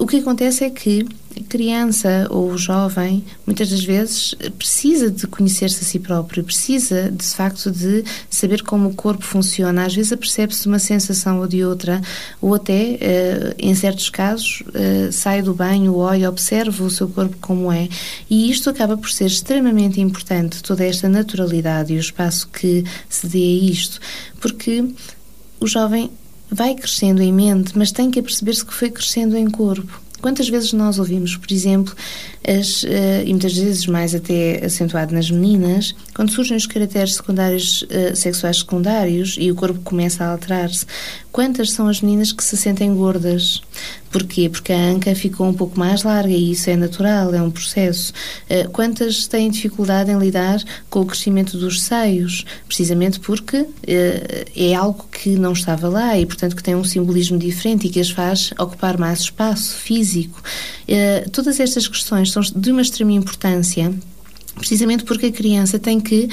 O 0.00 0.06
que 0.06 0.16
acontece 0.16 0.64
é 0.64 0.70
que 0.70 1.06
a 1.38 1.44
criança 1.44 2.26
ou 2.30 2.52
o 2.52 2.56
jovem, 2.56 3.22
muitas 3.46 3.68
das 3.68 3.84
vezes, 3.84 4.34
precisa 4.56 5.10
de 5.10 5.26
conhecer-se 5.26 5.84
a 5.84 5.86
si 5.86 5.98
próprio, 5.98 6.42
precisa, 6.42 7.10
de 7.10 7.22
facto, 7.26 7.70
de 7.70 8.02
saber 8.30 8.62
como 8.62 8.88
o 8.88 8.94
corpo 8.94 9.22
funciona. 9.22 9.84
Às 9.84 9.94
vezes 9.94 10.10
apercebe-se 10.10 10.62
de 10.62 10.68
uma 10.68 10.78
sensação 10.78 11.40
ou 11.40 11.46
de 11.46 11.62
outra, 11.62 12.00
ou 12.40 12.54
até, 12.54 12.96
eh, 12.98 13.54
em 13.58 13.74
certos 13.74 14.08
casos, 14.08 14.62
eh, 14.72 15.10
sai 15.12 15.42
do 15.42 15.52
banho, 15.52 15.94
olha, 15.94 16.30
observa 16.30 16.82
o 16.82 16.90
seu 16.90 17.06
corpo 17.06 17.36
como 17.38 17.70
é. 17.70 17.86
E 18.30 18.50
isto 18.50 18.70
acaba 18.70 18.96
por 18.96 19.10
ser 19.10 19.26
extremamente 19.26 20.00
importante, 20.00 20.62
toda 20.62 20.82
esta 20.82 21.10
naturalidade 21.10 21.92
e 21.92 21.98
o 21.98 22.00
espaço 22.00 22.48
que 22.48 22.86
se 23.06 23.26
dê 23.26 23.38
a 23.38 23.70
isto, 23.70 24.00
porque 24.40 24.82
o 25.60 25.66
jovem 25.66 26.10
vai 26.50 26.74
crescendo 26.74 27.22
em 27.22 27.32
mente, 27.32 27.76
mas 27.76 27.92
tem 27.92 28.10
que 28.10 28.18
aperceber-se 28.18 28.64
que 28.64 28.74
foi 28.74 28.90
crescendo 28.90 29.36
em 29.36 29.48
corpo. 29.48 30.00
Quantas 30.20 30.48
vezes 30.48 30.72
nós 30.74 30.98
ouvimos, 30.98 31.34
por 31.34 31.50
exemplo, 31.50 31.94
as, 32.46 32.82
uh, 32.82 33.24
e 33.24 33.30
muitas 33.30 33.56
vezes 33.56 33.86
mais 33.86 34.14
até 34.14 34.62
acentuado 34.64 35.14
nas 35.14 35.30
meninas, 35.30 35.94
quando 36.14 36.30
surgem 36.30 36.56
os 36.56 36.66
caracteres 36.66 37.14
secundários 37.14 37.82
uh, 37.82 38.14
sexuais 38.14 38.58
secundários 38.58 39.36
e 39.38 39.50
o 39.50 39.54
corpo 39.54 39.80
começa 39.80 40.22
a 40.22 40.32
alterar-se, 40.32 40.84
quantas 41.32 41.70
são 41.70 41.88
as 41.88 42.02
meninas 42.02 42.32
que 42.32 42.44
se 42.44 42.56
sentem 42.56 42.94
gordas? 42.94 43.62
Porquê? 44.10 44.48
Porque 44.48 44.72
a 44.72 44.78
anca 44.78 45.14
ficou 45.14 45.46
um 45.46 45.54
pouco 45.54 45.78
mais 45.78 46.02
larga 46.02 46.32
e 46.32 46.50
isso 46.50 46.68
é 46.68 46.76
natural, 46.76 47.34
é 47.34 47.40
um 47.40 47.50
processo. 47.50 48.12
Uh, 48.50 48.68
quantas 48.70 49.26
têm 49.26 49.50
dificuldade 49.50 50.10
em 50.10 50.18
lidar 50.18 50.62
com 50.88 51.00
o 51.00 51.06
crescimento 51.06 51.56
dos 51.56 51.82
seios? 51.82 52.44
Precisamente 52.66 53.20
porque 53.20 53.66
é 54.56 54.74
algo 54.74 55.06
que 55.10 55.30
não 55.30 55.52
estava 55.52 55.88
lá 55.88 56.18
e, 56.18 56.26
portanto, 56.26 56.56
que 56.56 56.62
tem 56.62 56.74
um 56.74 56.84
simbolismo 56.84 57.38
diferente 57.38 57.86
e 57.86 57.90
que 57.90 58.00
as 58.00 58.10
faz 58.10 58.52
ocupar 58.58 58.98
mais 58.98 59.20
espaço 59.20 59.74
físico. 59.76 60.42
todas 61.32 61.60
estas 61.60 61.86
questões 61.86 62.32
são 62.32 62.42
de 62.42 62.70
uma 62.70 62.82
extrema 62.82 63.12
importância 63.12 63.92
precisamente 64.60 65.04
porque 65.04 65.26
a 65.26 65.32
criança 65.32 65.78
tem 65.78 65.98
que 66.00 66.28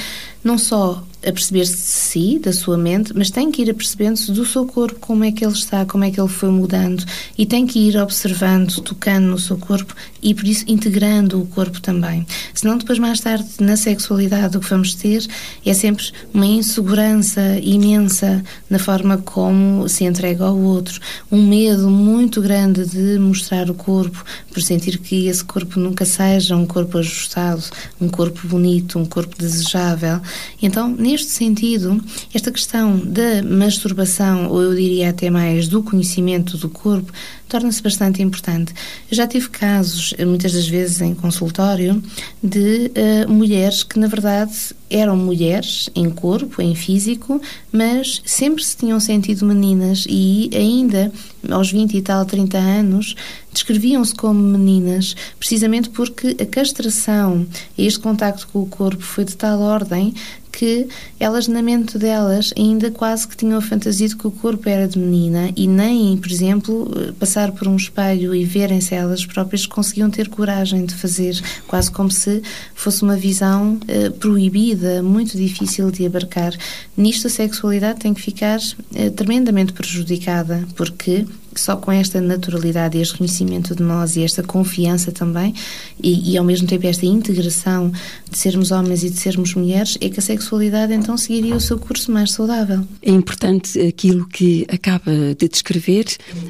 não 0.48 0.58
só 0.58 1.04
a 1.25 1.32
perceber-se 1.32 1.75
de 1.75 1.82
si, 1.82 2.39
da 2.39 2.54
sua 2.54 2.77
mente, 2.77 3.12
mas 3.13 3.30
tem 3.32 3.51
que 3.51 3.63
ir 3.63 3.70
a 3.70 3.74
percebendo-se 3.74 4.32
do 4.32 4.46
seu 4.46 4.66
corpo, 4.66 5.00
como 5.00 5.24
é 5.24 5.32
que 5.32 5.44
ele 5.44 5.54
está, 5.54 5.86
como 5.86 6.04
é 6.04 6.12
que 6.12 6.22
ele 6.22 6.30
foi 6.30 6.50
mudando, 6.50 7.04
e 7.38 7.46
tem 7.46 7.66
que 7.66 7.80
ir 7.80 7.98
observando, 7.98 8.80
tocando 8.82 9.27
no 9.27 9.39
seu 9.39 9.58
corpo 9.58 9.94
e, 10.22 10.34
por 10.34 10.48
isso, 10.48 10.63
integrando 10.68 11.42
o 11.42 11.46
corpo 11.48 11.82
também. 11.82 12.25
Senão, 12.54 12.77
depois, 12.77 13.00
mais 13.00 13.20
tarde, 13.20 13.46
na 13.60 13.75
sexualidade, 13.75 14.56
o 14.56 14.60
que 14.60 14.70
vamos 14.70 14.94
ter 14.94 15.25
é 15.66 15.74
sempre 15.74 16.06
uma 16.34 16.46
insegurança 16.46 17.42
imensa 17.62 18.44
na 18.70 18.80
forma 18.80 19.18
como 19.18 19.89
se 19.89 20.06
entrega 20.06 20.46
ao 20.46 20.58
outro, 20.58 21.00
um 21.32 21.46
medo 21.46 21.89
muito 21.89 22.42
grande 22.42 22.86
de 22.86 23.18
mostrar 23.20 23.70
o 23.70 23.74
corpo, 23.74 24.24
por 24.54 24.62
sentir 24.62 24.98
que 25.00 25.27
esse 25.27 25.44
corpo 25.44 25.80
nunca 25.80 26.06
seja 26.06 26.56
um 26.56 26.66
corpo 26.66 27.00
ajustado, 27.00 27.63
um 28.00 28.08
corpo 28.08 28.48
bonito, 28.48 29.00
um 29.00 29.06
corpo 29.06 29.36
desejável. 29.38 30.22
Então, 30.62 30.88
neste 30.88 31.32
sentido, 31.32 32.01
esta 32.34 32.51
questão 32.51 32.98
da 32.98 33.44
masturbação, 33.44 34.50
ou 34.50 34.62
eu 34.62 34.75
diria 34.75 35.10
até 35.10 35.29
mais 35.29 35.67
do 35.67 35.84
conhecimento 35.84 36.58
do 36.58 36.70
corpo, 36.70 37.12
torna-se 37.48 37.82
bastante 37.82 38.22
importante. 38.22 38.74
Eu 39.10 39.15
já 39.15 39.27
tive 39.27 39.50
casos, 39.50 40.13
muitas 40.20 40.53
das 40.53 40.67
vezes 40.67 41.01
em 41.01 41.13
consultório, 41.13 42.01
de 42.44 42.91
uh, 43.27 43.32
mulheres 43.32 43.84
que, 43.84 44.00
na 44.00 44.08
verdade, 44.08 44.53
eram 44.89 45.17
mulheres 45.17 45.89
em 45.96 46.10
corpo, 46.10 46.62
em 46.62 46.74
físico, 46.74 47.41
mas 47.72 48.22
sempre 48.25 48.63
se 48.63 48.77
tinham 48.77 49.00
sentido 49.00 49.46
meninas 49.46 50.06
e 50.10 50.50
ainda 50.53 51.12
aos 51.50 51.72
20 51.72 51.98
e 51.98 52.01
tal, 52.01 52.25
30 52.25 52.58
anos, 52.58 53.15
descreviam-se 53.51 54.13
como 54.13 54.39
meninas, 54.39 55.15
precisamente 55.39 55.89
porque 55.89 56.36
a 56.39 56.46
castração, 56.46 57.46
este 57.77 58.00
contacto 58.00 58.48
com 58.51 58.62
o 58.62 58.67
corpo 58.67 59.01
foi 59.01 59.25
de 59.25 59.36
tal 59.36 59.60
ordem 59.62 60.13
que 60.57 60.87
elas, 61.19 61.47
na 61.47 61.61
mente 61.61 61.99
delas, 61.99 62.51
ainda 62.57 62.89
quase 62.89 63.27
que 63.27 63.37
tinham 63.37 63.59
a 63.59 63.61
fantasia 63.61 64.07
de 64.07 64.15
que 64.15 64.25
o 64.25 64.31
corpo 64.31 64.67
era 64.67 64.87
de 64.87 64.97
menina 64.97 65.51
e 65.55 65.67
nem, 65.67 66.17
por 66.17 66.31
exemplo, 66.31 66.89
passar 67.19 67.51
por 67.51 67.67
um 67.67 67.75
espelho 67.75 68.33
e 68.33 68.43
verem-se 68.43 68.95
elas 68.95 69.23
próprias 69.23 69.67
conseguiam 69.67 70.09
ter 70.09 70.29
coragem 70.29 70.83
de 70.83 70.95
fazer, 70.95 71.39
quase 71.67 71.91
como 71.91 72.09
se 72.09 72.41
fosse 72.73 73.03
uma 73.03 73.15
visão 73.15 73.75
uh, 73.75 74.11
proibida, 74.13 75.03
muito 75.03 75.37
difícil 75.37 75.91
de 75.91 76.07
abarcar. 76.07 76.53
Nisto, 76.97 77.27
a 77.27 77.29
sexualidade 77.29 77.99
tem 77.99 78.11
que 78.11 78.21
ficar 78.21 78.57
uh, 78.57 79.11
tremendamente 79.11 79.73
prejudicada, 79.73 80.67
porque 80.75 81.27
só 81.57 81.75
com 81.75 81.91
esta 81.91 82.21
naturalidade 82.21 82.97
e 82.97 83.01
este 83.01 83.13
reconhecimento 83.13 83.75
de 83.75 83.83
nós 83.83 84.15
e 84.15 84.23
esta 84.23 84.43
confiança 84.43 85.11
também, 85.11 85.53
e, 86.01 86.31
e, 86.31 86.37
ao 86.37 86.45
mesmo 86.45 86.67
tempo 86.67 86.85
esta 86.85 87.05
integração 87.05 87.91
de 88.29 88.37
sermos 88.37 88.71
homens 88.71 89.03
e 89.03 89.09
de 89.09 89.19
sermos 89.19 89.53
mulheres, 89.55 89.97
é 89.99 90.09
que 90.09 90.19
a 90.19 90.21
sexualidade 90.21 90.47
então 90.94 91.18
seguiria 91.18 91.56
o 91.56 91.60
seu 91.60 91.77
curso 91.77 92.12
mais 92.12 92.32
saudável. 92.32 92.84
É 93.01 93.12
importante 93.12 93.80
aquilo 93.80 94.27
que 94.27 94.66
acaba 94.70 95.12
de 95.38 95.48
descrever 95.48 96.06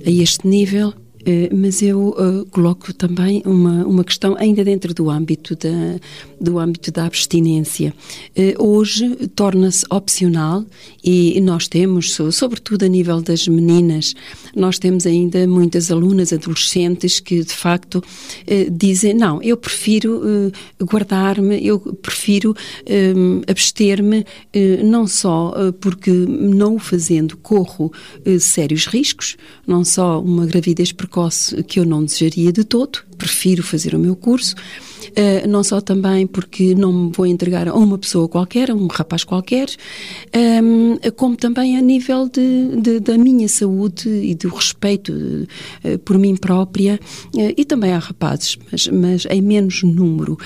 a 0.06 0.10
este 0.10 0.48
nível 0.48 0.94
eh, 1.27 1.50
mas 1.54 1.82
eu 1.82 2.16
uh, 2.18 2.46
coloco 2.51 2.94
também 2.94 3.44
uma, 3.46 3.86
uma 3.86 4.04
questão 4.06 4.38
ainda 4.39 4.63
dentro 4.63 4.94
do 4.94 5.10
âmbito 5.10 5.58
da, 5.58 6.00
do 6.39 6.60
âmbito 6.60 6.91
da 6.91 7.06
abstinência. 7.06 7.94
Uh, 8.38 8.63
hoje 8.63 9.15
torna-se 9.36 9.86
opcional 9.89 10.65
e 11.03 11.39
nós 11.41 11.67
temos, 11.67 12.17
sobretudo 12.32 12.86
a 12.86 12.88
nível 12.88 13.22
das 13.22 13.48
meninas, 13.48 14.13
nós 14.56 14.77
temos 14.77 15.06
ainda 15.06 15.48
muitas 15.48 15.91
alunas 15.91 16.34
adolescentes 16.34 17.20
que 17.20 17.44
de 17.44 17.53
facto 17.53 17.96
uh, 17.96 18.72
dizem 18.72 19.13
não, 19.13 19.41
eu 19.41 19.58
prefiro 19.58 20.22
guardar-me, 20.82 21.65
eu 21.65 21.79
prefiro 21.79 22.56
abster-me 23.48 24.25
não 24.84 25.08
só 25.08 25.53
porque 25.79 26.12
não 26.12 26.75
o 26.75 26.79
fazendo 26.79 27.38
corro 27.38 27.91
sérios 28.39 28.86
riscos, 28.86 29.38
não 29.65 29.84
só 29.84 30.22
uma 30.22 30.46
gravidez 30.46 30.91
precoce 30.91 31.63
que 31.63 31.79
eu 31.79 31.86
não 31.86 32.03
desejaria 32.03 32.51
de 32.51 32.63
todo, 32.63 33.00
prefiro 33.17 33.63
fazer 33.63 33.95
o 33.95 34.00
meu 34.00 34.15
curso, 34.15 34.55
uh, 34.55 35.47
não 35.47 35.63
só 35.63 35.81
também 35.81 36.27
porque 36.27 36.75
não 36.75 36.91
me 36.91 37.12
vou 37.12 37.25
entregar 37.25 37.67
a 37.67 37.74
uma 37.74 37.97
pessoa 37.97 38.27
qualquer, 38.27 38.71
a 38.71 38.75
um 38.75 38.88
rapaz 38.88 39.24
qualquer, 39.24 39.67
um, 40.36 40.93
ehm, 40.93 41.12
como 41.15 41.36
também 41.36 41.77
a 41.77 41.81
nível 41.81 42.29
de, 42.29 42.75
de, 42.81 43.00
da 43.00 43.17
minha 43.17 43.47
saúde 43.47 44.09
e 44.09 44.36
do 44.36 44.50
respeito 44.50 45.12
uh, 45.12 45.97
por 46.00 46.17
mim 46.17 46.36
própria 46.36 47.00
uh, 47.36 47.53
e 47.57 47.65
também 47.65 47.93
há 47.93 48.00
rapazes, 48.00 48.57
mas, 48.71 48.88
mas 48.88 49.25
em 49.29 49.41
menos 49.41 49.83
número, 49.83 50.38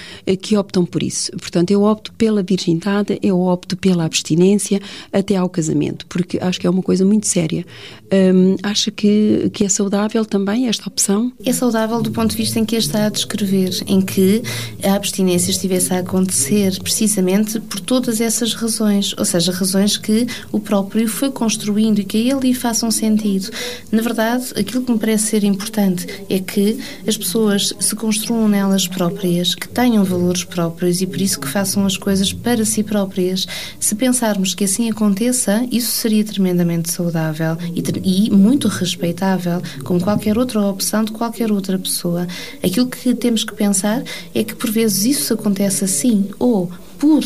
que 0.42 0.56
optam 0.58 0.86
por 0.86 1.04
isso. 1.04 1.32
Portanto, 1.32 1.72
eu 1.72 1.84
opto 1.84 2.14
pela 2.14 2.44
virgindade, 2.44 3.20
eu 3.22 3.40
opto 3.40 3.76
pela 3.76 4.06
abstinência 4.06 4.80
até 5.12 5.36
ao 5.36 5.50
casamento, 5.50 6.06
porque 6.08 6.40
acho 6.42 6.60
que 6.60 6.68
é 6.68 6.70
uma 6.70 6.82
coisa 6.82 7.06
muito 7.06 7.28
séria. 7.28 7.66
Um, 8.12 8.56
acha 8.64 8.92
que, 8.92 9.50
que 9.54 9.64
é 9.64 9.70
saudável 9.70 10.26
também 10.26 10.68
esta 10.68 10.88
opção? 10.88 11.32
É 11.46 11.54
saudável 11.54 12.02
do 12.02 12.12
ponto 12.12 12.32
de 12.32 12.38
vista 12.38 12.60
em 12.62 12.66
que 12.66 12.76
está 12.76 13.06
a 13.06 13.10
descrever, 13.10 13.72
em 13.88 14.02
que 14.02 14.44
a 14.84 14.94
abstinência 14.94 15.52
estivesse 15.52 15.94
a 15.94 16.00
acontecer 16.00 16.80
precisamente 16.82 17.60
por 17.60 17.80
todas 17.80 18.22
essas 18.22 18.54
razões, 18.54 19.14
ou 19.18 19.26
seja, 19.26 19.52
razões 19.52 19.98
que 19.98 20.28
o 20.52 20.60
próprio 20.60 21.08
foi 21.08 21.32
construindo 21.32 22.00
e 22.00 22.04
que 22.04 22.18
a 22.18 22.36
ele 22.36 22.48
lhe 22.48 22.54
façam 22.54 22.92
sentido. 22.92 23.50
Na 23.92 24.02
verdade, 24.02 24.46
aquilo 24.56 24.84
que 24.84 24.92
me 24.92 25.00
parece 25.00 25.28
ser 25.28 25.44
importante 25.44 26.08
é 26.30 26.40
que 26.40 26.80
as 27.08 27.18
pessoas 27.18 27.74
se 27.80 27.96
construam 27.96 28.48
nelas 28.48 28.88
próprias, 28.88 29.56
que 29.56 29.68
tenham 29.68 30.04
valores 30.04 30.44
próprios 30.44 31.02
e 31.02 31.08
por 31.08 31.20
isso 31.20 31.40
que 31.40 31.48
façam 31.48 31.86
as 31.86 31.98
coisas 31.98 32.32
para 32.32 32.64
si 32.64 32.84
próprias. 32.84 33.48
Se 33.80 33.96
pensarmos 33.96 34.54
que 34.54 34.66
assim 34.66 34.90
aconteça, 34.90 35.66
isso 35.72 35.92
seria 35.92 36.24
tremendamente 36.24 36.92
saudável 36.92 37.58
e, 37.76 38.28
e 38.28 38.30
muito 38.30 38.68
respeitável, 38.68 39.62
como 39.84 40.00
qualquer 40.00 40.38
outra 40.38 40.62
opção 40.62 41.04
de 41.04 41.12
qualquer 41.12 41.52
outra 41.52 41.80
pessoa. 41.80 42.28
Aquilo 42.64 42.88
que 42.88 43.14
temos 43.16 43.44
que 43.44 43.54
pensar 43.54 44.04
é 44.34 44.44
que 44.44 44.56
por 44.56 44.70
vezes 44.70 45.06
isso 45.06 45.34
acontece 45.34 45.84
assim, 45.84 46.30
ou 46.40 46.72
por 46.98 47.24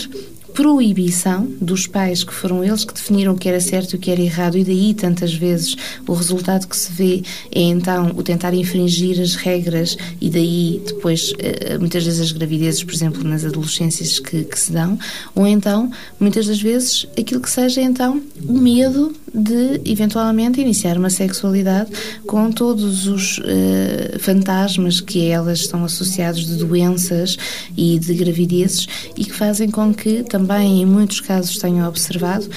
proibição 0.56 1.46
dos 1.60 1.86
pais, 1.86 2.24
que 2.24 2.34
foram 2.34 2.64
eles 2.64 2.86
que 2.86 2.94
definiram 2.94 3.34
o 3.34 3.38
que 3.38 3.50
era 3.50 3.60
certo 3.60 3.94
e 3.94 3.96
o 3.98 4.00
que 4.00 4.10
era 4.10 4.22
errado, 4.22 4.58
e 4.58 4.64
daí 4.64 4.94
tantas 4.94 5.34
vezes 5.34 5.76
o 6.08 6.14
resultado 6.14 6.66
que 6.66 6.78
se 6.78 6.92
vê 6.94 7.22
é 7.52 7.62
então 7.62 8.14
o 8.16 8.24
tentar 8.24 8.54
infringir 8.54 9.22
as 9.22 9.36
regras, 9.36 9.98
e 10.22 10.30
daí 10.30 10.82
depois 10.88 11.34
eh, 11.40 11.78
muitas 11.78 12.06
vezes 12.06 12.22
as 12.22 12.32
gravidezes, 12.32 12.84
por 12.86 12.94
exemplo, 12.94 13.22
nas 13.26 13.44
adolescências 13.44 14.18
que, 14.18 14.46
que 14.46 14.58
se 14.58 14.72
dão, 14.72 14.98
ou 15.36 15.46
então 15.46 15.92
muitas 16.18 16.48
das 16.48 16.62
vezes 16.62 17.06
aquilo 17.20 17.42
que 17.42 17.50
seja 17.50 17.82
então 17.82 18.22
o 18.48 18.58
medo 18.58 19.14
de 19.34 19.82
eventualmente 19.84 20.62
iniciar 20.62 20.98
uma 20.98 21.10
sexualidade 21.10 21.92
com 22.26 22.50
todos 22.50 23.08
os 23.08 23.40
uh, 23.40 24.20
fantasmas 24.20 25.02
que 25.02 25.30
a 25.30 25.36
elas 25.36 25.60
estão 25.60 25.84
associados 25.84 26.46
de 26.46 26.56
doenças 26.56 27.38
e 27.76 28.00
de 28.00 28.14
gravidezes 28.14 28.88
e 29.18 29.26
que 29.26 29.34
fazem 29.34 29.70
com 29.70 29.94
que 29.94 30.24
também 30.24 30.45
em 30.82 30.86
muitos 30.86 31.20
casos 31.20 31.58
tenham 31.58 31.88
observado 31.88 32.50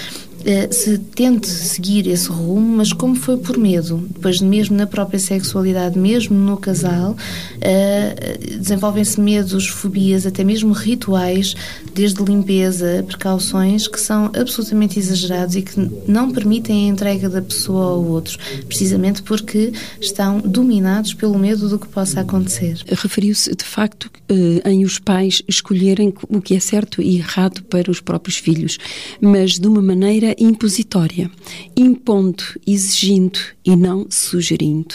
se 0.70 0.98
tente 0.98 1.48
seguir 1.48 2.06
esse 2.06 2.28
rumo, 2.28 2.76
mas 2.76 2.92
como 2.92 3.14
foi 3.14 3.36
por 3.36 3.56
medo. 3.56 4.06
Depois, 4.10 4.40
mesmo 4.40 4.76
na 4.76 4.86
própria 4.86 5.18
sexualidade, 5.18 5.98
mesmo 5.98 6.36
no 6.36 6.56
casal, 6.56 7.16
eh, 7.60 8.38
desenvolvem-se 8.58 9.20
medos, 9.20 9.66
fobias, 9.66 10.26
até 10.26 10.44
mesmo 10.44 10.72
rituais, 10.72 11.54
desde 11.94 12.22
limpeza, 12.22 13.04
precauções, 13.06 13.88
que 13.88 14.00
são 14.00 14.26
absolutamente 14.26 14.98
exagerados 14.98 15.56
e 15.56 15.62
que 15.62 15.90
não 16.06 16.30
permitem 16.30 16.86
a 16.86 16.92
entrega 16.92 17.28
da 17.28 17.42
pessoa 17.42 17.92
ao 17.92 18.04
outro, 18.04 18.38
precisamente 18.66 19.22
porque 19.22 19.72
estão 20.00 20.40
dominados 20.40 21.14
pelo 21.14 21.38
medo 21.38 21.68
do 21.68 21.78
que 21.78 21.88
possa 21.88 22.20
acontecer. 22.20 22.78
Referiu-se, 22.88 23.54
de 23.54 23.64
facto, 23.64 24.10
eh, 24.28 24.62
em 24.64 24.84
os 24.84 24.98
pais 24.98 25.42
escolherem 25.48 26.12
o 26.28 26.40
que 26.40 26.54
é 26.54 26.60
certo 26.60 27.02
e 27.02 27.16
errado 27.18 27.62
para 27.64 27.90
os 27.90 28.00
próprios 28.00 28.36
filhos, 28.36 28.78
mas 29.20 29.58
de 29.58 29.66
uma 29.66 29.82
maneira 29.82 30.27
maneira 30.28 30.34
impositória, 30.38 31.30
impondo, 31.76 32.42
exigindo 32.66 33.38
e 33.64 33.74
não 33.74 34.06
sugerindo. 34.10 34.94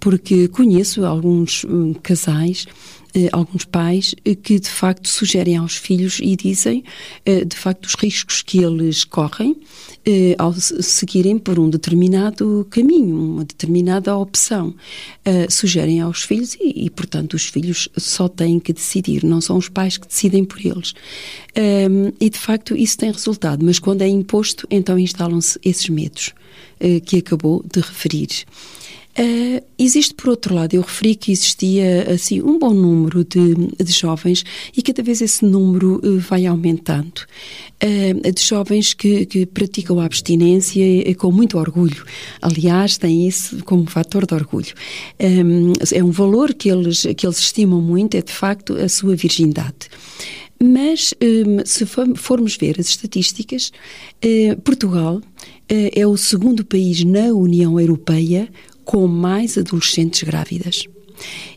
Porque 0.00 0.48
conheço 0.48 1.04
alguns 1.04 1.64
hum, 1.64 1.92
casais 1.94 2.66
alguns 3.30 3.64
pais 3.64 4.14
eh, 4.24 4.34
que 4.34 4.58
de 4.58 4.68
facto 4.68 5.08
sugerem 5.08 5.56
aos 5.56 5.76
filhos 5.76 6.18
e 6.22 6.34
dizem 6.34 6.82
eh, 7.24 7.44
de 7.44 7.56
facto 7.56 7.86
os 7.86 7.94
riscos 7.94 8.42
que 8.42 8.58
eles 8.58 9.04
correm 9.04 9.56
ao 10.36 10.52
seguirem 10.52 11.38
por 11.38 11.60
um 11.60 11.70
determinado 11.70 12.66
caminho, 12.70 13.16
uma 13.16 13.44
determinada 13.44 14.16
opção. 14.16 14.74
Sugerem 15.48 16.00
aos 16.00 16.24
filhos 16.24 16.56
e, 16.60 16.86
e, 16.86 16.90
portanto, 16.90 17.34
os 17.34 17.44
filhos 17.44 17.88
só 17.96 18.26
têm 18.26 18.58
que 18.58 18.72
decidir, 18.72 19.22
não 19.22 19.40
são 19.40 19.56
os 19.56 19.68
pais 19.68 19.96
que 19.96 20.08
decidem 20.08 20.44
por 20.44 20.58
eles. 20.58 20.92
E 22.20 22.30
de 22.30 22.36
facto 22.36 22.76
isso 22.76 22.98
tem 22.98 23.12
resultado, 23.12 23.64
mas 23.64 23.78
quando 23.78 24.02
é 24.02 24.08
imposto, 24.08 24.66
então 24.68 24.98
instalam-se 24.98 25.56
esses 25.64 25.88
medos 25.88 26.32
que 27.06 27.18
acabou 27.18 27.64
de 27.72 27.78
referir. 27.78 28.44
Uh, 29.18 29.62
existe, 29.78 30.14
por 30.14 30.30
outro 30.30 30.54
lado, 30.54 30.72
eu 30.72 30.80
referi 30.80 31.14
que 31.14 31.32
existia 31.32 32.10
assim 32.12 32.40
um 32.40 32.58
bom 32.58 32.72
número 32.72 33.22
de, 33.22 33.54
de 33.78 33.92
jovens 33.92 34.42
e 34.74 34.80
cada 34.80 35.02
vez 35.02 35.20
esse 35.20 35.44
número 35.44 36.00
uh, 36.02 36.18
vai 36.18 36.46
aumentando. 36.46 37.20
Uh, 37.82 38.32
de 38.32 38.42
jovens 38.42 38.94
que, 38.94 39.26
que, 39.26 39.44
praticam 39.44 40.00
a 40.00 40.06
abstinência 40.06 41.14
com 41.16 41.30
muito 41.30 41.58
orgulho. 41.58 42.04
Aliás, 42.40 42.96
têm 42.96 43.28
isso 43.28 43.62
como 43.64 43.84
fator 43.90 44.24
de 44.24 44.34
orgulho. 44.34 44.72
Um, 45.20 45.72
é 45.92 46.02
um 46.02 46.10
valor 46.10 46.54
que 46.54 46.70
eles, 46.70 47.06
que 47.16 47.26
eles 47.26 47.38
estimam 47.38 47.82
muito, 47.82 48.16
é 48.16 48.22
de 48.22 48.32
facto 48.32 48.74
a 48.74 48.88
sua 48.88 49.14
virgindade. 49.14 49.90
Mas, 50.62 51.12
se 51.64 51.84
formos 52.14 52.56
ver 52.56 52.76
as 52.78 52.86
estatísticas, 52.86 53.72
Portugal 54.62 55.20
é 55.68 56.06
o 56.06 56.16
segundo 56.16 56.64
país 56.64 57.02
na 57.02 57.32
União 57.32 57.80
Europeia 57.80 58.48
com 58.84 59.06
mais 59.06 59.56
adolescentes 59.58 60.22
grávidas. 60.22 60.84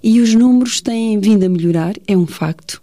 E 0.04 0.20
os 0.20 0.34
números 0.34 0.82
têm 0.82 1.20
vindo 1.20 1.44
a 1.44 1.50
melhorar, 1.50 1.96
é 2.08 2.16
um 2.16 2.28
facto. 2.28 2.82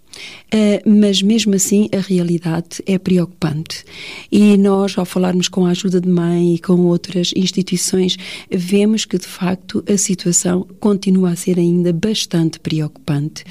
Uh, 0.52 0.88
mas 0.88 1.22
mesmo 1.22 1.54
assim 1.54 1.88
a 1.94 2.00
realidade 2.00 2.82
é 2.86 2.98
preocupante. 2.98 3.84
E 4.30 4.56
nós, 4.58 4.96
ao 4.98 5.06
falarmos 5.06 5.48
com 5.48 5.64
a 5.64 5.70
ajuda 5.70 6.00
de 6.00 6.08
mãe 6.08 6.54
e 6.54 6.58
com 6.58 6.74
outras 6.82 7.32
instituições, 7.34 8.18
vemos 8.50 9.06
que 9.06 9.16
de 9.16 9.26
facto 9.26 9.82
a 9.88 9.96
situação 9.96 10.66
continua 10.78 11.30
a 11.30 11.36
ser 11.36 11.58
ainda 11.58 11.92
bastante 11.92 12.60
preocupante 12.60 13.44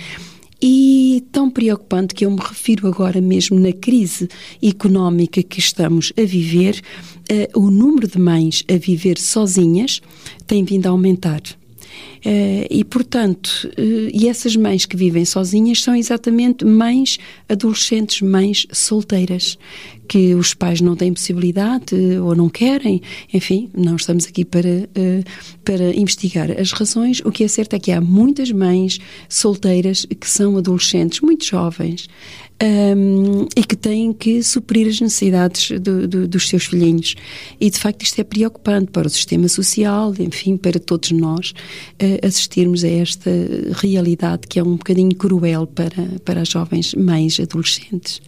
e 0.61 1.23
tão 1.31 1.49
preocupante 1.49 2.13
que 2.13 2.25
eu 2.25 2.31
me 2.31 2.39
refiro 2.39 2.87
agora 2.87 3.19
mesmo 3.19 3.59
na 3.59 3.73
crise 3.73 4.29
económica 4.61 5.41
que 5.41 5.59
estamos 5.59 6.13
a 6.17 6.21
viver, 6.21 6.81
uh, 7.55 7.59
o 7.59 7.71
número 7.71 8.07
de 8.07 8.19
mães 8.19 8.63
a 8.69 8.77
viver 8.77 9.17
sozinhas 9.17 10.01
tem 10.45 10.63
vindo 10.63 10.85
a 10.85 10.89
aumentar. 10.89 11.41
Uh, 12.23 12.69
e, 12.69 12.83
portanto, 12.83 13.67
uh, 13.77 14.09
e 14.13 14.27
essas 14.27 14.55
mães 14.55 14.85
que 14.85 14.95
vivem 14.95 15.25
sozinhas 15.25 15.81
são 15.81 15.95
exatamente 15.95 16.63
mães 16.63 17.17
adolescentes, 17.49 18.21
mães 18.21 18.67
solteiras, 18.71 19.57
que 20.11 20.35
os 20.35 20.53
pais 20.53 20.81
não 20.81 20.93
têm 20.93 21.13
possibilidade 21.13 21.95
uh, 21.95 22.25
ou 22.25 22.35
não 22.35 22.49
querem. 22.49 23.01
Enfim, 23.33 23.69
não 23.73 23.95
estamos 23.95 24.25
aqui 24.25 24.43
para, 24.43 24.89
para 25.63 25.95
investigar 25.95 26.51
as 26.51 26.73
razões. 26.73 27.21
O 27.23 27.31
que 27.31 27.45
é 27.45 27.47
certo 27.47 27.77
é 27.77 27.79
que 27.79 27.93
há 27.93 28.01
muitas 28.01 28.51
mães 28.51 28.99
solteiras 29.29 30.05
que 30.05 30.29
são 30.29 30.57
adolescentes, 30.57 31.21
muito 31.21 31.45
jovens, 31.45 32.09
um, 32.61 33.47
e 33.55 33.63
que 33.63 33.77
têm 33.77 34.11
que 34.11 34.43
suprir 34.43 34.89
as 34.89 34.99
necessidades 34.99 35.79
do, 35.79 36.05
do, 36.05 36.27
dos 36.27 36.49
seus 36.49 36.65
filhinhos. 36.65 37.15
E, 37.57 37.69
de 37.69 37.79
facto, 37.79 38.03
isto 38.03 38.19
é 38.19 38.25
preocupante 38.25 38.91
para 38.91 39.07
o 39.07 39.09
sistema 39.09 39.47
social, 39.47 40.13
enfim, 40.19 40.57
para 40.57 40.77
todos 40.77 41.11
nós, 41.11 41.51
uh, 41.51 42.27
assistirmos 42.27 42.83
a 42.83 42.89
esta 42.89 43.31
realidade 43.77 44.45
que 44.45 44.59
é 44.59 44.63
um 44.63 44.75
bocadinho 44.75 45.15
cruel 45.15 45.65
para, 45.65 46.19
para 46.25 46.41
as 46.41 46.49
jovens 46.49 46.93
mães 46.95 47.39
adolescentes 47.39 48.21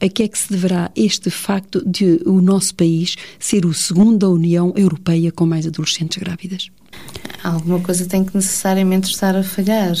a 0.00 0.08
que 0.08 0.22
é 0.22 0.28
que 0.28 0.38
se 0.38 0.50
deverá 0.50 0.90
este 0.96 1.30
facto 1.30 1.82
de 1.86 2.20
o 2.24 2.40
nosso 2.40 2.74
país 2.74 3.16
ser 3.38 3.66
o 3.66 3.74
segundo 3.74 4.18
da 4.18 4.28
União 4.28 4.72
Europeia 4.76 5.30
com 5.30 5.46
mais 5.46 5.66
adolescentes 5.66 6.18
grávidas? 6.18 6.70
alguma 7.42 7.80
coisa 7.80 8.06
tem 8.06 8.24
que 8.24 8.36
necessariamente 8.36 9.08
estar 9.08 9.34
a 9.34 9.42
falhar. 9.42 9.94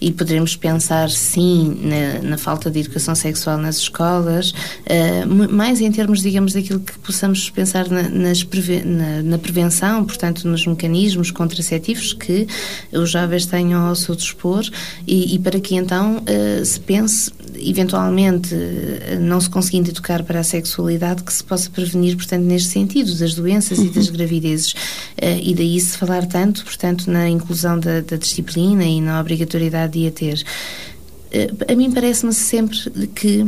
E 0.00 0.12
poderemos 0.12 0.56
pensar, 0.56 1.10
sim, 1.10 1.76
na, 1.82 2.30
na 2.30 2.38
falta 2.38 2.70
de 2.70 2.80
educação 2.80 3.14
sexual 3.14 3.58
nas 3.58 3.78
escolas, 3.78 4.50
uh, 4.50 5.52
mais 5.52 5.80
em 5.80 5.90
termos, 5.90 6.22
digamos, 6.22 6.52
daquilo 6.52 6.80
que 6.80 6.96
possamos 6.98 7.50
pensar 7.50 7.88
na, 7.88 8.08
nas 8.08 8.46
na, 8.84 9.22
na, 9.22 9.38
prevenção, 9.38 10.04
portanto, 10.04 10.46
nos 10.46 10.66
mecanismos 10.66 11.30
contraceptivos 11.30 12.12
que 12.12 12.46
os 12.92 13.10
jovens 13.10 13.46
tenham 13.46 13.86
ao 13.86 13.94
seu 13.94 14.14
dispor 14.14 14.64
e, 15.06 15.34
e 15.34 15.38
para 15.38 15.58
que 15.58 15.74
então 15.74 16.18
uh, 16.18 16.64
se 16.64 16.78
pense, 16.80 17.32
eventualmente, 17.56 18.54
uh, 18.54 19.20
não 19.20 19.40
se 19.40 19.50
conseguindo 19.50 19.90
educar 19.90 20.22
para 20.22 20.40
a 20.40 20.44
sexualidade, 20.44 21.22
que 21.22 21.32
se 21.32 21.42
possa 21.42 21.70
prevenir, 21.70 22.16
portanto, 22.16 22.42
neste 22.42 22.70
sentido, 22.70 23.14
das 23.16 23.34
doenças 23.34 23.78
uhum. 23.78 23.86
e 23.86 23.90
das 23.90 24.08
gravidezes. 24.08 24.74
e 25.42 25.54
daí 25.54 25.80
se 25.80 25.96
falar 25.96 26.26
tanto, 26.26 26.64
portanto, 26.64 27.10
na 27.10 27.28
inclusão 27.28 27.78
da, 27.78 28.00
da 28.00 28.16
disciplina 28.16 28.84
e 28.84 29.00
na 29.00 29.20
obrigatoriedade 29.20 30.00
de 30.00 30.06
a 30.06 30.10
ter. 30.10 30.44
Eh, 31.34 31.50
a 31.72 31.74
mim 31.74 31.90
parece-me 31.90 32.32
sempre 32.32 32.78
que 33.12 33.40
eh, 33.40 33.46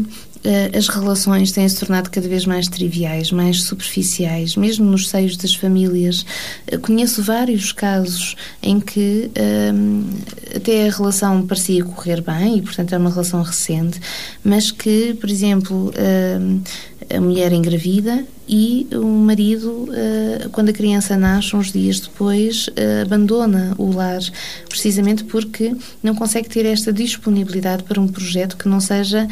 as 0.76 0.88
relações 0.88 1.52
têm 1.52 1.68
se 1.68 1.78
tornado 1.78 2.10
cada 2.10 2.28
vez 2.28 2.44
mais 2.46 2.68
triviais, 2.68 3.30
mais 3.30 3.62
superficiais, 3.62 4.56
mesmo 4.56 4.84
nos 4.84 5.08
seios 5.08 5.36
das 5.36 5.54
famílias. 5.54 6.24
Eh, 6.66 6.76
conheço 6.76 7.22
vários 7.22 7.72
casos 7.72 8.36
em 8.62 8.80
que 8.80 9.30
um, 9.74 10.04
até 10.54 10.88
a 10.88 10.92
relação 10.92 11.46
parecia 11.46 11.84
correr 11.84 12.20
bem 12.20 12.58
e, 12.58 12.62
portanto, 12.62 12.94
é 12.94 12.98
uma 12.98 13.10
relação 13.10 13.42
recente, 13.42 14.00
mas 14.44 14.70
que, 14.70 15.14
por 15.14 15.30
exemplo, 15.30 15.92
um, 16.40 16.60
a 17.14 17.20
mulher 17.20 17.52
engravida 17.52 18.24
e 18.48 18.86
o 18.92 19.04
marido, 19.06 19.88
eh, 19.92 20.48
quando 20.52 20.68
a 20.68 20.72
criança 20.72 21.16
nasce, 21.16 21.54
uns 21.54 21.72
dias 21.72 22.00
depois, 22.00 22.70
eh, 22.76 23.02
abandona 23.02 23.74
o 23.76 23.92
lar, 23.92 24.20
precisamente 24.68 25.24
porque 25.24 25.74
não 26.02 26.14
consegue 26.14 26.48
ter 26.48 26.64
esta 26.64 26.92
disponibilidade 26.92 27.82
para 27.82 28.00
um 28.00 28.06
projeto 28.06 28.56
que 28.56 28.68
não 28.68 28.80
seja 28.80 29.26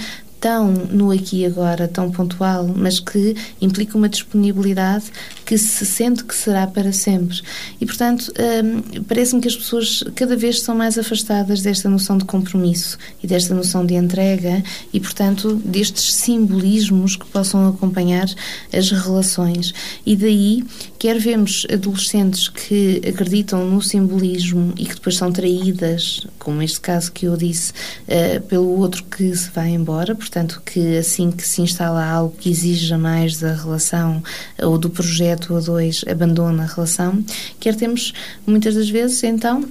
tão 0.45 0.71
no 0.73 1.11
aqui 1.11 1.39
e 1.41 1.47
agora, 1.47 1.89
tão 1.89 2.11
pontual, 2.11 2.69
mas 2.77 3.01
que 3.01 3.35
implica 3.63 3.97
uma 3.97 4.11
disponibilidade 4.11 5.07
que 5.47 5.57
se 5.57 5.87
sente 5.87 6.23
que 6.23 6.35
será 6.35 6.67
para 6.67 6.93
sempre. 6.93 7.41
E, 7.81 7.87
portanto, 7.87 8.31
hum, 8.39 9.03
parece-me 9.09 9.41
que 9.41 9.49
as 9.49 9.57
pessoas 9.57 10.05
cada 10.15 10.37
vez 10.37 10.61
são 10.61 10.75
mais 10.75 10.99
afastadas 10.99 11.63
desta 11.63 11.89
noção 11.89 12.19
de 12.19 12.27
compromisso 12.27 12.99
e 13.23 13.27
desta 13.27 13.55
noção 13.55 13.87
de 13.87 13.95
entrega 13.95 14.63
e, 14.93 15.01
portanto, 15.01 15.55
destes 15.65 16.13
simbolismos 16.13 17.17
que 17.17 17.25
possam 17.25 17.67
acompanhar 17.67 18.27
as 18.71 18.91
relações. 18.91 19.73
E 20.05 20.15
daí, 20.15 20.63
quer 20.99 21.19
vemos 21.19 21.67
adolescentes 21.73 22.49
que 22.49 23.01
acreditam 23.09 23.67
no 23.67 23.81
simbolismo 23.81 24.75
e 24.77 24.85
que 24.85 24.95
depois 24.95 25.17
são 25.17 25.33
traídas, 25.33 26.27
como 26.39 26.61
este 26.61 26.81
caso 26.81 27.11
que 27.11 27.25
eu 27.25 27.35
disse, 27.35 27.73
uh, 27.73 28.43
pelo 28.43 28.79
outro 28.79 29.03
que 29.05 29.35
se 29.35 29.51
vai 29.51 29.71
embora, 29.71 30.15
portanto, 30.15 30.34
portanto, 30.35 30.61
que 30.67 30.99
assim 30.99 31.31
que 31.31 31.47
se 31.47 31.63
instala 31.63 32.05
algo 32.05 32.35
que 32.37 32.51
exija 32.51 32.99
mais 32.99 33.39
da 33.39 33.55
relação 33.55 34.21
ou 34.61 34.77
do 34.77 34.91
projeto 34.91 35.55
a 35.55 35.61
dois, 35.61 36.05
abandona 36.11 36.65
a 36.65 36.67
relação, 36.67 37.25
quer 37.61 37.77
temos 37.77 38.13
muitas 38.45 38.75
das 38.75 38.91
vezes, 38.91 39.23
então, 39.23 39.65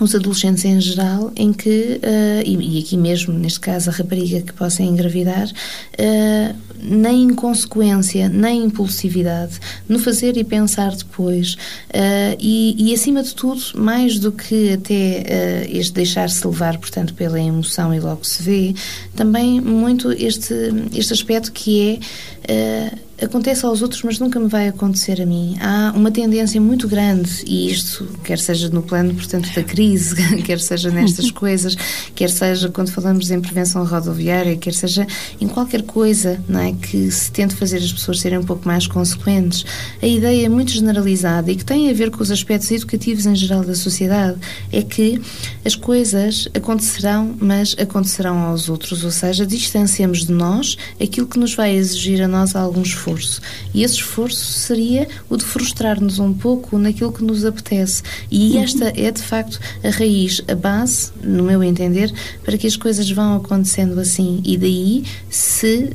os 0.00 0.14
adolescentes 0.14 0.64
em 0.64 0.80
geral, 0.80 1.32
em 1.34 1.52
que, 1.52 2.00
uh, 2.00 2.42
e, 2.46 2.78
e, 2.78 2.80
aqui 2.80 2.96
mesmo, 2.96 3.34
neste 3.34 3.58
caso, 3.58 3.90
a 3.90 3.92
rapariga 3.92 4.40
que 4.40 4.52
possa 4.52 4.84
engravidar, 4.84 5.48
uh, 5.48 6.54
nem 6.80 7.24
inconsequência, 7.24 8.28
nem 8.28 8.64
impulsividade, 8.64 9.58
no 9.88 9.98
fazer 9.98 10.36
e 10.36 10.44
pensar 10.44 10.94
depois. 10.94 11.54
Uh, 11.54 12.36
e, 12.38 12.90
e, 12.90 12.94
acima 12.94 13.22
de 13.22 13.34
tudo, 13.34 13.62
mais 13.76 14.18
do 14.18 14.32
que 14.32 14.72
até 14.72 15.68
este 15.70 15.92
deixar-se 15.92 16.46
levar, 16.46 16.78
portanto, 16.78 17.14
pela 17.14 17.40
emoção 17.40 17.92
e 17.94 18.00
logo 18.00 18.24
se 18.24 18.42
vê, 18.42 18.74
também 19.14 19.60
muito 19.60 20.12
este, 20.12 20.54
este 20.94 21.12
aspecto 21.12 21.52
que 21.52 22.00
é 22.48 22.98
acontece 23.22 23.66
aos 23.66 23.82
outros, 23.82 24.02
mas 24.02 24.18
nunca 24.18 24.38
me 24.38 24.48
vai 24.48 24.68
acontecer 24.68 25.20
a 25.20 25.26
mim. 25.26 25.56
Há 25.60 25.92
uma 25.94 26.10
tendência 26.10 26.60
muito 26.60 26.86
grande, 26.88 27.30
e 27.46 27.70
isto, 27.70 28.06
quer 28.22 28.38
seja 28.38 28.68
no 28.68 28.82
plano, 28.82 29.14
portanto, 29.14 29.52
da 29.54 29.62
crise, 29.62 30.14
quer 30.42 30.60
seja 30.60 30.90
nestas 30.90 31.30
coisas, 31.32 31.76
quer 32.14 32.30
seja 32.30 32.68
quando 32.68 32.90
falamos 32.90 33.30
em 33.30 33.40
prevenção 33.40 33.84
rodoviária, 33.84 34.56
quer 34.56 34.72
seja 34.72 35.06
em 35.40 35.48
qualquer 35.48 35.82
coisa 35.82 36.40
não 36.48 36.60
é, 36.60 36.67
que 36.72 37.10
se 37.10 37.30
tente 37.30 37.54
fazer 37.54 37.78
as 37.78 37.92
pessoas 37.92 38.20
serem 38.20 38.38
um 38.38 38.44
pouco 38.44 38.66
mais 38.66 38.86
consequentes, 38.86 39.64
a 40.02 40.06
ideia 40.06 40.46
é 40.46 40.48
muito 40.48 40.70
generalizada 40.70 41.50
e 41.50 41.56
que 41.56 41.64
tem 41.64 41.90
a 41.90 41.92
ver 41.92 42.10
com 42.10 42.22
os 42.22 42.30
aspectos 42.30 42.70
educativos 42.70 43.26
em 43.26 43.34
geral 43.34 43.62
da 43.62 43.74
sociedade, 43.74 44.38
é 44.72 44.82
que 44.82 45.20
as 45.64 45.74
coisas 45.74 46.48
acontecerão, 46.54 47.34
mas 47.40 47.74
acontecerão 47.78 48.38
aos 48.38 48.68
outros, 48.68 49.04
ou 49.04 49.10
seja, 49.10 49.46
distanciamos 49.46 50.26
de 50.26 50.32
nós 50.32 50.76
aquilo 51.00 51.26
que 51.26 51.38
nos 51.38 51.54
vai 51.54 51.74
exigir 51.74 52.22
a 52.22 52.28
nós 52.28 52.54
algum 52.54 52.82
esforço. 52.82 53.40
E 53.74 53.82
esse 53.82 53.94
esforço 53.94 54.44
seria 54.44 55.08
o 55.28 55.36
de 55.36 55.44
frustrar-nos 55.44 56.18
um 56.18 56.32
pouco 56.32 56.78
naquilo 56.78 57.12
que 57.12 57.22
nos 57.22 57.44
apetece. 57.44 58.02
E 58.30 58.52
uhum. 58.52 58.62
esta 58.62 58.92
é, 58.96 59.10
de 59.10 59.22
facto, 59.22 59.58
a 59.82 59.90
raiz, 59.90 60.42
a 60.48 60.54
base, 60.54 61.10
no 61.22 61.44
meu 61.44 61.62
entender, 61.62 62.12
para 62.44 62.56
que 62.56 62.66
as 62.66 62.76
coisas 62.76 63.10
vão 63.10 63.36
acontecendo 63.36 63.98
assim. 63.98 64.40
E 64.44 64.56
daí, 64.56 65.04
se 65.30 65.90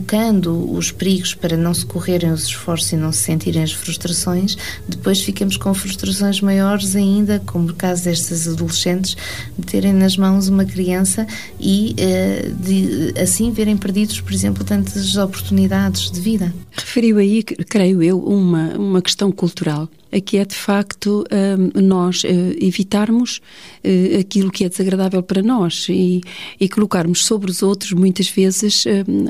deslocando 0.00 0.72
os 0.72 0.90
perigos 0.90 1.34
para 1.34 1.56
não 1.56 1.72
se 1.74 1.84
correrem 1.84 2.32
os 2.32 2.44
esforços 2.44 2.92
e 2.92 2.96
não 2.96 3.12
se 3.12 3.22
sentirem 3.22 3.62
as 3.62 3.72
frustrações, 3.72 4.56
depois 4.88 5.20
ficamos 5.20 5.56
com 5.56 5.72
frustrações 5.74 6.40
maiores 6.40 6.96
ainda, 6.96 7.40
como 7.46 7.70
o 7.70 7.74
caso 7.74 8.04
destas 8.04 8.48
adolescentes, 8.48 9.16
de 9.58 9.66
terem 9.66 9.92
nas 9.92 10.16
mãos 10.16 10.48
uma 10.48 10.64
criança 10.64 11.26
e 11.58 11.94
uh, 11.94 12.54
de 12.54 13.14
assim 13.20 13.52
verem 13.52 13.76
perdidos, 13.76 14.20
por 14.20 14.32
exemplo, 14.32 14.64
tantas 14.64 15.16
oportunidades 15.16 16.10
de 16.10 16.20
vida. 16.20 16.52
Referiu 16.72 17.18
aí, 17.18 17.42
creio 17.42 18.02
eu, 18.02 18.18
uma, 18.18 18.76
uma 18.76 19.02
questão 19.02 19.30
cultural. 19.30 19.88
Que 20.18 20.38
é 20.38 20.44
de 20.44 20.54
facto 20.54 21.24
hum, 21.30 21.80
nós 21.82 22.24
eh, 22.24 22.56
evitarmos 22.60 23.40
eh, 23.84 24.18
aquilo 24.20 24.50
que 24.50 24.64
é 24.64 24.68
desagradável 24.68 25.22
para 25.22 25.42
nós 25.42 25.86
e, 25.88 26.20
e 26.58 26.68
colocarmos 26.68 27.24
sobre 27.24 27.50
os 27.50 27.62
outros 27.62 27.92
muitas 27.92 28.28
vezes 28.28 28.84
hum, 28.86 29.26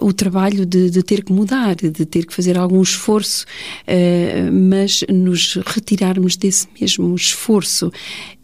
o 0.00 0.12
trabalho 0.12 0.64
de, 0.66 0.90
de, 0.90 1.02
ter 1.02 1.22
que 1.22 1.32
mudar, 1.32 1.76
de 1.76 1.90
ter 2.06 2.26
que 2.26 2.34
fazer 2.34 2.58
algum 2.58 2.82
esforço, 2.82 3.44
eh, 3.86 4.48
mas 4.50 5.04
nos 5.08 5.54
retirarmos 5.66 6.36
desse 6.36 6.66
mesmo 6.80 7.14
esforço 7.14 7.92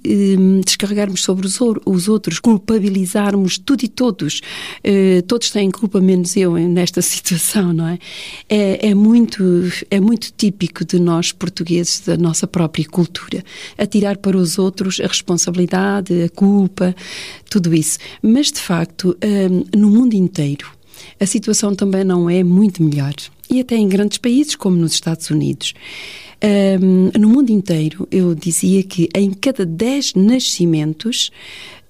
Hum, 0.07 0.61
descarregarmos 0.61 1.23
sobre 1.23 1.47
os, 1.47 1.59
os, 1.87 2.09
outros, 2.09 2.39
culpabilizarmos 2.39 3.57
tudo 3.57 3.85
e 3.85 3.89
todos. 3.89 4.43
Uh, 4.87 5.23
todos 5.23 5.51
têm 5.51 5.71
culpa, 5.71 5.99
menos 5.99 6.37
eu, 6.37 6.53
nesta 6.57 7.01
situação, 7.03 7.73
não 7.73 7.89
é? 7.89 7.99
é? 8.47 8.91
É, 8.91 8.95
muito, 8.95 9.43
é 9.91 9.99
muito 10.01 10.31
típico 10.37 10.85
de 10.85 10.99
nós 10.99 11.33
portugueses, 11.33 12.01
da 12.01 12.19
nossa 12.19 12.47
própria 12.47 12.85
cultura. 12.87 13.43
Atirar 13.79 14.19
para 14.19 14.37
os 14.37 14.59
outros 14.59 15.01
a 15.01 15.07
responsabilidade, 15.07 16.23
a 16.23 16.29
culpa, 16.29 16.95
tudo 17.49 17.75
isso. 17.75 17.99
Mas, 18.23 18.53
de 18.53 18.61
facto, 18.61 19.17
um, 19.25 19.79
no 19.79 19.89
mundo 19.89 20.13
inteiro, 20.13 20.67
a 21.19 21.25
situação 21.25 21.75
também 21.75 22.05
não 22.05 22.29
é 22.29 22.45
muito 22.45 22.83
melhor. 22.83 23.15
E 23.51 23.61
até 23.61 23.77
em 23.77 23.89
grandes 23.89 24.19
países, 24.19 24.55
como 24.55 24.77
nos 24.77 24.93
Estados 24.93 25.31
Unidos. 25.31 25.75
Um, 26.45 27.11
no 27.19 27.29
mundo 27.31 27.51
inteiro, 27.51 28.07
eu 28.11 28.35
dizia 28.35 28.83
que 28.83 29.09
em 29.15 29.31
cada 29.31 29.65
10 29.65 30.13
nascimentos 30.15 31.31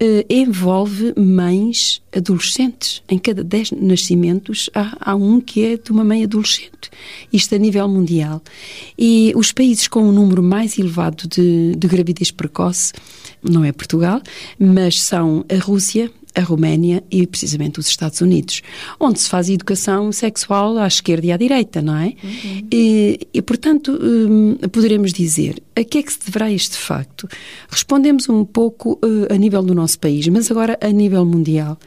uh, 0.00 0.24
envolve 0.32 1.12
mães 1.18 2.00
adolescentes. 2.14 3.02
Em 3.08 3.18
cada 3.18 3.42
10 3.42 3.72
nascimentos 3.72 4.70
há, 4.72 4.96
há, 5.00 5.14
um 5.16 5.40
que 5.40 5.64
é 5.64 5.76
de 5.76 5.90
uma 5.90 6.04
mãe 6.04 6.22
adolescente. 6.22 6.90
Isto 7.32 7.56
a 7.56 7.58
nível 7.58 7.88
mundial. 7.88 8.40
E 8.96 9.32
os 9.34 9.50
países 9.50 9.88
com 9.88 10.04
o 10.04 10.08
um 10.10 10.12
número 10.12 10.40
mais 10.40 10.78
elevado 10.78 11.26
de, 11.26 11.74
de 11.74 11.88
gravidez 11.88 12.30
precoce, 12.30 12.92
não 13.42 13.64
é 13.64 13.72
Portugal, 13.72 14.22
mas 14.56 15.02
são 15.02 15.44
a 15.50 15.58
Rússia, 15.58 16.10
a 16.34 16.40
Roménia 16.40 17.02
e 17.10 17.26
precisamente 17.26 17.78
os 17.78 17.86
Estados 17.86 18.20
Unidos, 18.20 18.62
onde 18.98 19.20
se 19.20 19.28
faz 19.28 19.48
educação 19.48 20.10
sexual 20.10 20.76
à 20.78 20.86
esquerda 20.86 21.26
e 21.26 21.32
à 21.32 21.36
direita, 21.36 21.80
não 21.80 21.96
é? 21.96 22.14
Uhum. 22.22 22.68
E, 22.72 23.20
e, 23.32 23.42
portanto, 23.42 23.96
hum, 24.02 24.56
poderemos 24.72 25.12
dizer, 25.12 25.62
a 25.76 25.84
que 25.84 25.98
é 25.98 26.02
que 26.02 26.12
se 26.12 26.18
deverá 26.24 26.50
este 26.50 26.76
facto? 26.76 27.28
Respondemos 27.68 28.28
um 28.28 28.44
pouco 28.44 28.94
uh, 28.94 29.32
a 29.32 29.36
nível 29.36 29.62
do 29.62 29.74
nosso 29.74 29.98
país, 29.98 30.26
mas 30.28 30.50
agora 30.50 30.78
a 30.80 30.88
nível 30.88 31.24
mundial. 31.24 31.78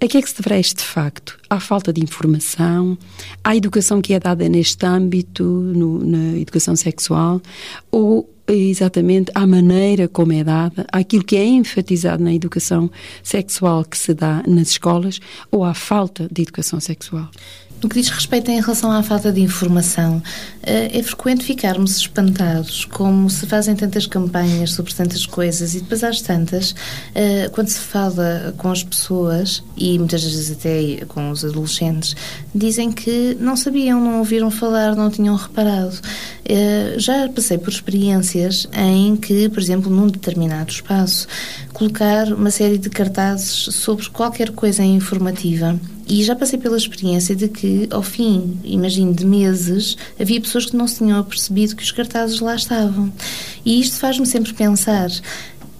A 0.00 0.08
que 0.08 0.18
é 0.18 0.22
que 0.22 0.28
se 0.28 0.36
deverá 0.36 0.58
este 0.58 0.82
facto? 0.82 1.38
À 1.48 1.60
falta 1.60 1.92
de 1.92 2.02
informação, 2.02 2.98
à 3.44 3.54
educação 3.54 4.02
que 4.02 4.14
é 4.14 4.20
dada 4.20 4.48
neste 4.48 4.84
âmbito, 4.84 5.44
no, 5.44 6.04
na 6.04 6.38
educação 6.38 6.74
sexual, 6.74 7.40
ou 7.90 8.28
exatamente 8.54 9.30
à 9.34 9.46
maneira 9.46 10.08
como 10.08 10.32
é 10.32 10.44
dada, 10.44 10.86
àquilo 10.92 11.24
que 11.24 11.36
é 11.36 11.44
enfatizado 11.44 12.22
na 12.22 12.34
educação 12.34 12.90
sexual 13.22 13.84
que 13.84 13.96
se 13.96 14.14
dá 14.14 14.42
nas 14.46 14.70
escolas 14.70 15.20
ou 15.50 15.64
à 15.64 15.74
falta 15.74 16.28
de 16.30 16.42
educação 16.42 16.80
sexual. 16.80 17.28
No 17.82 17.88
que 17.88 18.00
diz 18.00 18.10
respeito 18.10 18.48
em 18.48 18.60
relação 18.60 18.92
à 18.92 19.02
falta 19.02 19.32
de 19.32 19.40
informação, 19.40 20.22
eh, 20.62 21.00
é 21.00 21.02
frequente 21.02 21.42
ficarmos 21.42 21.96
espantados 21.96 22.84
como 22.84 23.28
se 23.28 23.44
fazem 23.44 23.74
tantas 23.74 24.06
campanhas 24.06 24.70
sobre 24.70 24.94
tantas 24.94 25.26
coisas 25.26 25.74
e 25.74 25.80
depois 25.80 26.04
às 26.04 26.22
tantas, 26.22 26.76
eh, 27.12 27.50
quando 27.52 27.66
se 27.66 27.80
fala 27.80 28.54
com 28.56 28.70
as 28.70 28.84
pessoas 28.84 29.64
e 29.76 29.98
muitas 29.98 30.22
vezes 30.22 30.52
até 30.52 31.04
com 31.06 31.32
os 31.32 31.44
adolescentes, 31.44 32.14
dizem 32.54 32.92
que 32.92 33.36
não 33.40 33.56
sabiam, 33.56 34.00
não 34.00 34.18
ouviram 34.20 34.48
falar, 34.48 34.94
não 34.94 35.10
tinham 35.10 35.34
reparado. 35.34 35.98
Eh, 36.44 36.94
já 36.98 37.28
passei 37.30 37.58
por 37.58 37.70
experiências 37.70 38.68
em 38.72 39.16
que, 39.16 39.48
por 39.48 39.60
exemplo, 39.60 39.90
num 39.90 40.06
determinado 40.06 40.70
espaço, 40.70 41.26
colocar 41.72 42.32
uma 42.32 42.52
série 42.52 42.78
de 42.78 42.88
cartazes 42.88 43.74
sobre 43.74 44.08
qualquer 44.08 44.50
coisa 44.50 44.84
informativa 44.84 45.76
e 46.12 46.22
já 46.22 46.36
passei 46.36 46.58
pela 46.58 46.76
experiência 46.76 47.34
de 47.34 47.48
que, 47.48 47.88
ao 47.90 48.02
fim, 48.02 48.58
imagino, 48.64 49.14
de 49.14 49.24
meses, 49.24 49.96
havia 50.20 50.38
pessoas 50.42 50.66
que 50.66 50.76
não 50.76 50.86
se 50.86 50.98
tinham 50.98 51.18
apercebido 51.18 51.74
que 51.74 51.82
os 51.82 51.90
cartazes 51.90 52.38
lá 52.38 52.54
estavam. 52.54 53.10
E 53.64 53.80
isto 53.80 53.96
faz-me 53.96 54.26
sempre 54.26 54.52
pensar 54.52 55.08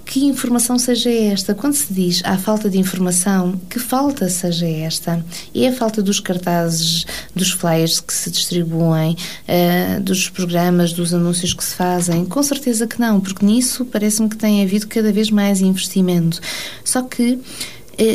que 0.07 0.25
informação 0.25 0.79
seja 0.79 1.11
esta? 1.11 1.55
Quando 1.55 1.75
se 1.75 1.93
diz 1.93 2.23
há 2.25 2.39
falta 2.39 2.71
de 2.71 2.79
informação, 2.79 3.61
que 3.69 3.79
falta 3.79 4.27
seja 4.31 4.67
esta? 4.67 5.23
É 5.55 5.69
a 5.69 5.73
falta 5.73 6.03
dos 6.03 6.19
cartazes, 6.19 7.05
dos 7.37 7.51
flyers 7.51 8.01
que 8.01 8.15
se 8.15 8.31
distribuem, 8.31 9.15
uh, 9.49 10.01
dos 10.01 10.31
programas, 10.31 10.95
dos 10.95 11.13
anúncios 11.13 11.53
que 11.53 11.63
se 11.63 11.75
fazem? 11.75 12.25
Com 12.25 12.43
certeza 12.43 12.87
que 12.87 12.99
não, 12.99 13.21
porque 13.21 13.45
nisso 13.45 13.85
parece-me 13.85 14.31
que 14.31 14.37
tem 14.37 14.63
havido 14.63 14.87
cada 14.87 15.13
vez 15.13 15.31
mais 15.31 15.61
investimento. 15.61 16.41
Só 16.83 17.03
que 17.03 17.39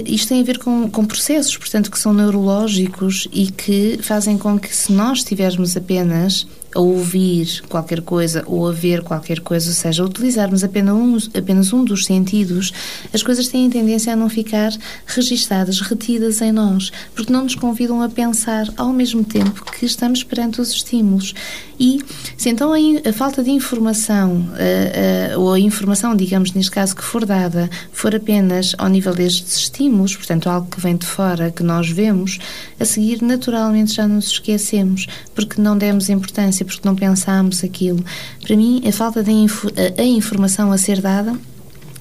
isto 0.05 0.29
tem 0.29 0.41
a 0.41 0.43
ver 0.43 0.57
com, 0.59 0.89
com, 0.89 1.05
processos, 1.05 1.55
portanto, 1.57 1.91
que 1.91 1.99
são 1.99 2.13
neurológicos 2.13 3.27
e 3.31 3.51
que 3.51 3.99
fazem 4.01 4.37
com 4.37 4.57
que, 4.57 4.75
se 4.75 4.91
nós 4.91 5.23
tivermos 5.23 5.77
apenas 5.77 6.47
a 6.77 6.79
ouvir 6.79 7.63
qualquer 7.67 8.01
coisa 8.01 8.43
ou 8.45 8.67
a 8.67 8.71
ver 8.71 9.01
qualquer 9.01 9.39
coisa, 9.39 9.67
ou 9.67 9.73
seja, 9.73 10.05
utilizarmos 10.05 10.63
apenas 10.63 10.93
um, 10.95 11.17
apenas 11.35 11.73
um 11.73 11.83
dos 11.83 12.05
sentidos, 12.05 12.71
as 13.11 13.23
coisas 13.23 13.47
têm 13.47 13.67
tendência 13.67 14.13
a 14.13 14.15
não 14.15 14.29
ficar 14.29 14.71
registadas, 15.07 15.81
retidas 15.81 16.39
em 16.39 16.51
nós, 16.51 16.91
porque 17.15 17.33
não 17.33 17.43
nos 17.43 17.55
convidam 17.55 18.03
a 18.03 18.09
pensar 18.09 18.71
ao 18.77 18.93
mesmo 18.93 19.23
tempo 19.23 19.65
que 19.71 19.87
estamos 19.87 20.23
perante 20.23 20.61
os 20.61 20.69
estímulos. 20.69 21.33
E 21.79 21.99
se 22.35 22.49
então 22.49 22.73
a, 22.73 23.09
a 23.09 23.13
falta 23.13 23.43
de 23.43 23.51
informação, 23.51 24.37
uh, 24.37 25.35
uh, 25.35 25.39
ou 25.39 25.53
a 25.53 25.59
informação, 25.59 26.15
digamos 26.15 26.53
neste 26.53 26.71
caso, 26.71 26.95
que 26.95 27.03
for 27.03 27.25
dada, 27.25 27.69
for 27.91 28.15
apenas 28.15 28.75
ao 28.77 28.87
nível 28.87 29.13
destes 29.13 29.57
estímulos, 29.57 30.15
portanto 30.15 30.49
algo 30.49 30.67
que 30.69 30.79
vem 30.79 30.95
de 30.95 31.05
fora, 31.05 31.51
que 31.51 31.63
nós 31.63 31.89
vemos, 31.89 32.39
a 32.79 32.85
seguir 32.85 33.21
naturalmente 33.21 33.93
já 33.93 34.07
nos 34.07 34.27
esquecemos, 34.27 35.07
porque 35.33 35.61
não 35.61 35.77
demos 35.77 36.09
importância, 36.09 36.65
porque 36.67 36.87
não 36.87 36.95
pensámos 36.95 37.63
aquilo. 37.63 38.03
Para 38.41 38.55
mim, 38.55 38.83
a 38.87 38.91
falta 38.91 39.23
de 39.23 39.31
info, 39.31 39.69
a, 39.69 40.01
a 40.01 40.05
informação 40.05 40.71
a 40.71 40.77
ser 40.77 41.01
dada 41.01 41.33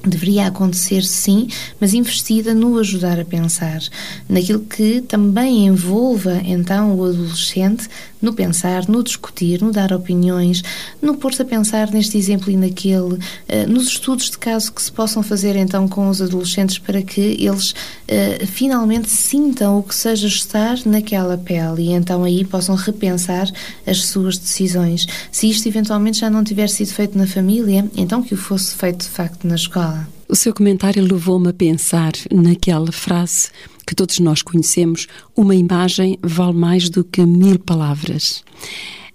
deveria 0.09 0.47
acontecer 0.47 1.03
sim, 1.03 1.49
mas 1.81 1.95
investida 1.95 2.55
no 2.55 2.79
ajudar 2.79 3.19
a 3.19 3.25
pensar, 3.25 3.81
naquilo 4.29 4.61
que 4.61 5.01
também 5.03 5.67
envolva 5.67 6.41
então 6.45 6.97
o 6.97 7.05
adolescente 7.05 7.89
no 8.21 8.33
pensar, 8.33 8.89
no 8.89 9.03
discutir, 9.03 9.63
no 9.63 9.71
dar 9.71 9.93
opiniões, 9.93 10.63
no 11.01 11.17
pôr-se 11.17 11.43
a 11.43 11.45
pensar 11.45 11.91
neste 11.91 12.19
exemplo 12.19 12.51
e 12.51 12.57
naquele, 12.57 13.19
eh, 13.47 13.67
nos 13.67 13.87
estudos 13.89 14.31
de 14.31 14.39
caso 14.39 14.73
que 14.73 14.83
se 14.83 14.91
possam 14.91 15.23
fazer 15.23 15.55
então 15.55 15.87
com 15.87 16.09
os 16.09 16.21
adolescentes 16.21 16.79
para 16.79 17.03
que 17.03 17.21
eles 17.21 17.71
uh, 17.71 18.47
finalmente 18.47 19.09
sintam 19.09 19.79
o 19.79 19.83
que 19.83 19.95
seja 19.95 20.27
estar 20.27 20.79
naquela 20.85 21.39
pele 21.39 21.83
e 21.83 21.93
então 21.93 22.25
aí 22.25 22.45
possam 22.45 22.75
repensar 22.75 23.49
as 23.87 24.07
suas 24.07 24.39
decisões. 24.39 25.07
Se 25.31 25.49
isto 25.49 25.69
eventualmente 25.69 26.21
já 26.21 26.31
não 26.31 26.43
tiver 26.43 26.69
sido 26.69 26.93
feito 26.93 27.17
na 27.17 27.27
família, 27.27 27.89
então 27.97 28.23
que 28.23 28.35
o 28.35 28.37
fosse 28.37 28.75
feito 28.75 29.05
de 29.05 29.11
facto 29.11 29.47
na 29.47 29.55
escola. 29.55 29.96
O 30.29 30.35
seu 30.35 30.53
comentário 30.53 31.03
levou-me 31.03 31.49
a 31.49 31.53
pensar 31.53 32.13
naquela 32.33 32.91
frase 32.91 33.51
que 33.87 33.95
todos 33.95 34.19
nós 34.19 34.43
conhecemos: 34.43 35.07
uma 35.37 35.55
imagem 35.55 36.19
vale 36.23 36.55
mais 36.55 36.91
do 36.91 37.05
que 37.05 37.25
mil 37.25 37.59
palavras. 37.59 38.43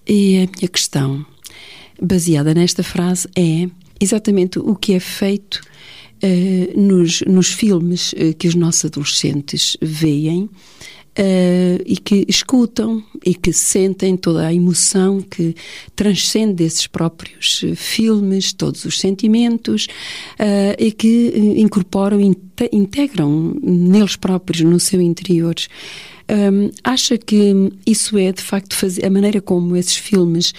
E 0.07 0.37
a 0.37 0.49
minha 0.57 0.69
questão, 0.71 1.25
baseada 2.01 2.53
nesta 2.53 2.81
frase, 2.81 3.27
é 3.35 3.69
exatamente 3.99 4.57
o 4.57 4.75
que 4.75 4.93
é 4.93 4.99
feito 4.99 5.61
uh, 6.23 6.79
nos, 6.79 7.21
nos 7.21 7.47
filmes 7.47 8.13
uh, 8.13 8.33
que 8.37 8.47
os 8.47 8.55
nossos 8.55 8.85
adolescentes 8.85 9.75
veem 9.81 10.49
uh, 11.17 11.83
e 11.85 11.97
que 11.97 12.25
escutam 12.27 13.03
e 13.25 13.33
que 13.33 13.53
sentem 13.53 14.15
toda 14.15 14.47
a 14.47 14.53
emoção 14.53 15.21
que 15.21 15.55
transcende 15.95 16.63
esses 16.63 16.87
próprios 16.87 17.61
eh, 17.63 17.75
filmes, 17.75 18.51
todos 18.53 18.83
os 18.85 18.99
sentimentos 18.99 19.87
uh, 20.39 20.75
e 20.79 20.91
que 20.91 21.53
incorporam, 21.57 22.19
integram 22.71 23.55
neles 23.61 24.15
próprios, 24.15 24.61
no 24.61 24.79
seu 24.79 25.01
interior. 25.01 25.55
Um, 26.31 26.71
acha 26.81 27.17
que 27.17 27.53
isso 27.85 28.17
é, 28.17 28.31
de 28.31 28.41
facto, 28.41 28.73
fazer, 28.73 29.05
a 29.05 29.09
maneira 29.09 29.41
como 29.41 29.75
esses 29.75 29.97
filmes 29.97 30.53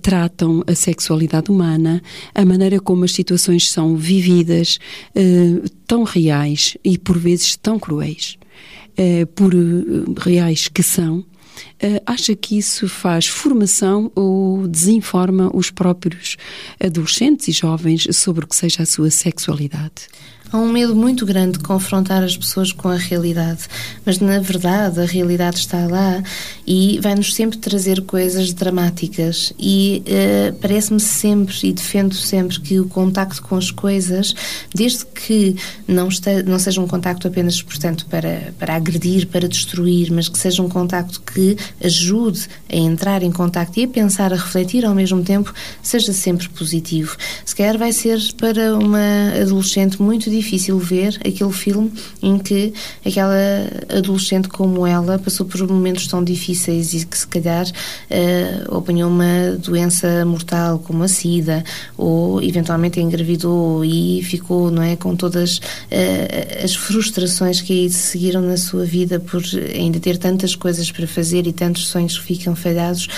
tratam 0.00 0.64
a 0.66 0.74
sexualidade 0.74 1.50
humana, 1.50 2.02
a 2.34 2.44
maneira 2.46 2.80
como 2.80 3.04
as 3.04 3.12
situações 3.12 3.70
são 3.70 3.94
vividas, 3.94 4.78
uh, 5.14 5.68
tão 5.86 6.02
reais 6.02 6.78
e, 6.82 6.96
por 6.96 7.18
vezes, 7.18 7.56
tão 7.56 7.78
cruéis? 7.78 8.37
Eh, 8.96 9.26
por 9.26 9.54
eh, 9.54 9.58
reais 10.18 10.68
que 10.68 10.82
são, 10.82 11.24
Uh, 11.82 12.00
acha 12.06 12.36
que 12.36 12.56
isso 12.56 12.88
faz 12.88 13.26
formação 13.26 14.12
ou 14.14 14.68
desinforma 14.68 15.50
os 15.52 15.72
próprios 15.72 16.36
adolescentes 16.78 17.48
e 17.48 17.52
jovens 17.52 18.06
sobre 18.16 18.44
o 18.44 18.48
que 18.48 18.54
seja 18.54 18.84
a 18.84 18.86
sua 18.86 19.10
sexualidade? 19.10 20.06
Há 20.52 20.56
um 20.56 20.70
medo 20.70 20.94
muito 20.94 21.26
grande 21.26 21.58
de 21.58 21.64
confrontar 21.64 22.22
as 22.22 22.36
pessoas 22.36 22.72
com 22.72 22.88
a 22.88 22.96
realidade. 22.96 23.66
Mas, 24.04 24.18
na 24.18 24.38
verdade, 24.40 25.00
a 25.00 25.04
realidade 25.04 25.58
está 25.58 25.86
lá 25.86 26.22
e 26.66 26.98
vai-nos 27.00 27.34
sempre 27.34 27.58
trazer 27.58 28.02
coisas 28.02 28.52
dramáticas. 28.52 29.52
E 29.58 30.02
uh, 30.06 30.52
parece-me 30.54 31.00
sempre 31.00 31.56
e 31.62 31.72
defendo 31.72 32.14
sempre 32.14 32.60
que 32.60 32.80
o 32.80 32.86
contacto 32.86 33.42
com 33.42 33.56
as 33.56 33.70
coisas, 33.70 34.34
desde 34.74 35.04
que 35.06 35.56
não, 35.86 36.08
este, 36.08 36.42
não 36.44 36.58
seja 36.58 36.80
um 36.80 36.86
contacto 36.86 37.28
apenas, 37.28 37.60
portanto, 37.60 38.06
para, 38.06 38.52
para 38.58 38.74
agredir, 38.74 39.26
para 39.26 39.48
destruir, 39.48 40.10
mas 40.10 40.28
que 40.28 40.38
seja 40.38 40.62
um 40.62 40.68
contacto 40.68 41.20
que 41.20 41.56
ajude 41.82 42.48
a 42.70 42.76
entrar 42.76 43.22
em 43.22 43.30
contacto 43.30 43.78
e 43.80 43.84
a 43.84 43.88
pensar, 43.88 44.32
a 44.32 44.36
refletir 44.36 44.84
ao 44.84 44.94
mesmo 44.94 45.22
tempo, 45.22 45.52
seja 45.82 46.12
sempre 46.12 46.48
positivo. 46.48 47.16
Se 47.44 47.54
calhar 47.54 47.76
vai 47.76 47.92
ser 47.92 48.18
para 48.34 48.76
uma 48.76 49.32
adolescente 49.42 50.00
muito 50.00 50.30
difícil 50.30 50.37
ver 50.78 51.18
aquele 51.24 51.52
filme 51.52 51.92
em 52.22 52.38
que 52.38 52.72
aquela 53.04 53.34
adolescente 53.96 54.48
como 54.48 54.86
ela 54.86 55.18
passou 55.18 55.46
por 55.46 55.66
momentos 55.68 56.06
tão 56.06 56.22
difíceis 56.22 56.94
e 56.94 57.06
que 57.06 57.18
se 57.18 57.26
calhar 57.26 57.66
uh, 57.66 58.76
apanhou 58.76 59.10
uma 59.10 59.56
doença 59.58 60.24
mortal 60.24 60.78
como 60.78 61.02
a 61.02 61.08
SIDA 61.08 61.64
ou 61.96 62.42
eventualmente 62.42 63.00
engravidou 63.00 63.84
e 63.84 64.22
ficou 64.22 64.70
não 64.70 64.82
é 64.82 64.96
com 64.96 65.14
todas 65.16 65.58
uh, 65.58 66.64
as 66.64 66.74
frustrações 66.74 67.60
que 67.60 67.88
seguiram 67.90 68.40
na 68.42 68.56
sua 68.56 68.84
vida 68.84 69.20
por 69.20 69.42
ainda 69.74 70.00
ter 70.00 70.16
tantas 70.18 70.54
coisas 70.54 70.90
para 70.90 71.06
fazer 71.06 71.46
e 71.46 71.52
tantos 71.52 71.88
sonhos 71.88 72.18
que 72.18 72.24
ficam 72.24 72.54
falhados 72.54 73.08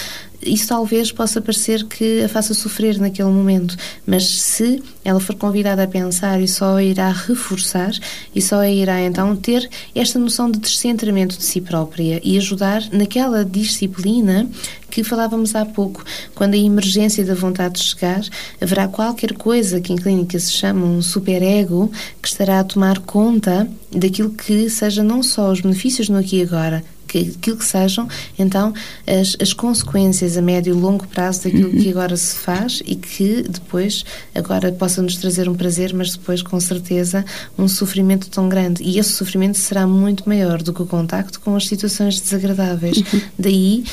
isso 0.42 0.68
talvez 0.68 1.12
possa 1.12 1.40
parecer 1.40 1.85
que 1.85 2.22
a 2.22 2.29
faça 2.29 2.55
sofrer 2.55 2.98
naquele 2.98 3.29
momento, 3.29 3.76
mas 4.07 4.26
se 4.26 4.83
ela 5.05 5.20
for 5.20 5.35
convidada 5.35 5.83
a 5.83 5.87
pensar 5.87 6.40
e 6.40 6.48
só 6.48 6.76
a 6.76 6.83
irá 6.83 7.11
reforçar 7.11 7.92
e 8.35 8.40
só 8.40 8.61
a 8.61 8.68
irá 8.68 9.00
então 9.00 9.37
ter 9.37 9.68
esta 9.94 10.18
noção 10.18 10.50
de 10.50 10.59
descentramento 10.59 11.37
de 11.37 11.44
si 11.44 11.61
própria 11.61 12.20
e 12.24 12.37
ajudar 12.38 12.83
naquela 12.92 13.44
disciplina 13.44 14.48
que 14.90 15.05
falávamos 15.05 15.55
há 15.55 15.64
pouco, 15.64 16.05
quando 16.35 16.55
a 16.55 16.59
emergência 16.59 17.24
da 17.24 17.35
vontade 17.35 17.74
de 17.74 17.85
chegar, 17.85 18.22
haverá 18.61 18.88
qualquer 18.88 19.35
coisa 19.35 19.81
que 19.81 19.92
em 19.92 19.96
clínica 19.96 20.38
se 20.38 20.50
chama 20.50 20.85
um 20.85 21.00
superego 21.00 21.90
que 22.20 22.29
estará 22.29 22.59
a 22.59 22.64
tomar 22.64 22.98
conta 22.98 23.70
daquilo 23.92 24.31
que 24.31 24.68
seja 24.68 25.03
não 25.03 25.22
só 25.22 25.50
os 25.53 25.61
benefícios 25.61 26.09
no 26.09 26.18
aqui 26.18 26.38
e 26.38 26.42
agora, 26.42 26.83
que, 27.11 27.35
aquilo 27.37 27.57
que 27.57 27.64
sejam, 27.64 28.09
então, 28.38 28.73
as, 29.07 29.37
as 29.40 29.53
consequências 29.53 30.37
a 30.37 30.42
médio 30.42 30.75
e 30.75 30.79
longo 30.79 31.07
prazo 31.09 31.44
daquilo 31.44 31.70
que 31.70 31.87
uhum. 31.87 31.90
agora 31.90 32.16
se 32.16 32.37
faz 32.37 32.81
e 32.87 32.94
que 32.94 33.42
depois, 33.42 34.05
agora 34.35 34.70
possa 34.70 35.03
nos 35.03 35.16
trazer 35.16 35.49
um 35.49 35.55
prazer, 35.55 35.92
mas 35.92 36.12
depois, 36.12 36.40
com 36.40 36.61
certeza, 36.61 37.25
um 37.59 37.66
sofrimento 37.66 38.31
tão 38.31 38.49
grande. 38.49 38.83
E 38.85 38.99
esse 38.99 39.11
sofrimento 39.11 39.59
será 39.59 39.87
muito 39.87 40.29
maior 40.29 40.62
do 40.62 40.73
que 40.73 40.83
o 40.83 40.87
contacto 40.87 41.40
com 41.40 41.57
as 41.57 41.66
situações 41.66 42.20
desagradáveis. 42.20 42.99
Uhum. 42.99 43.20
Daí 43.38 43.85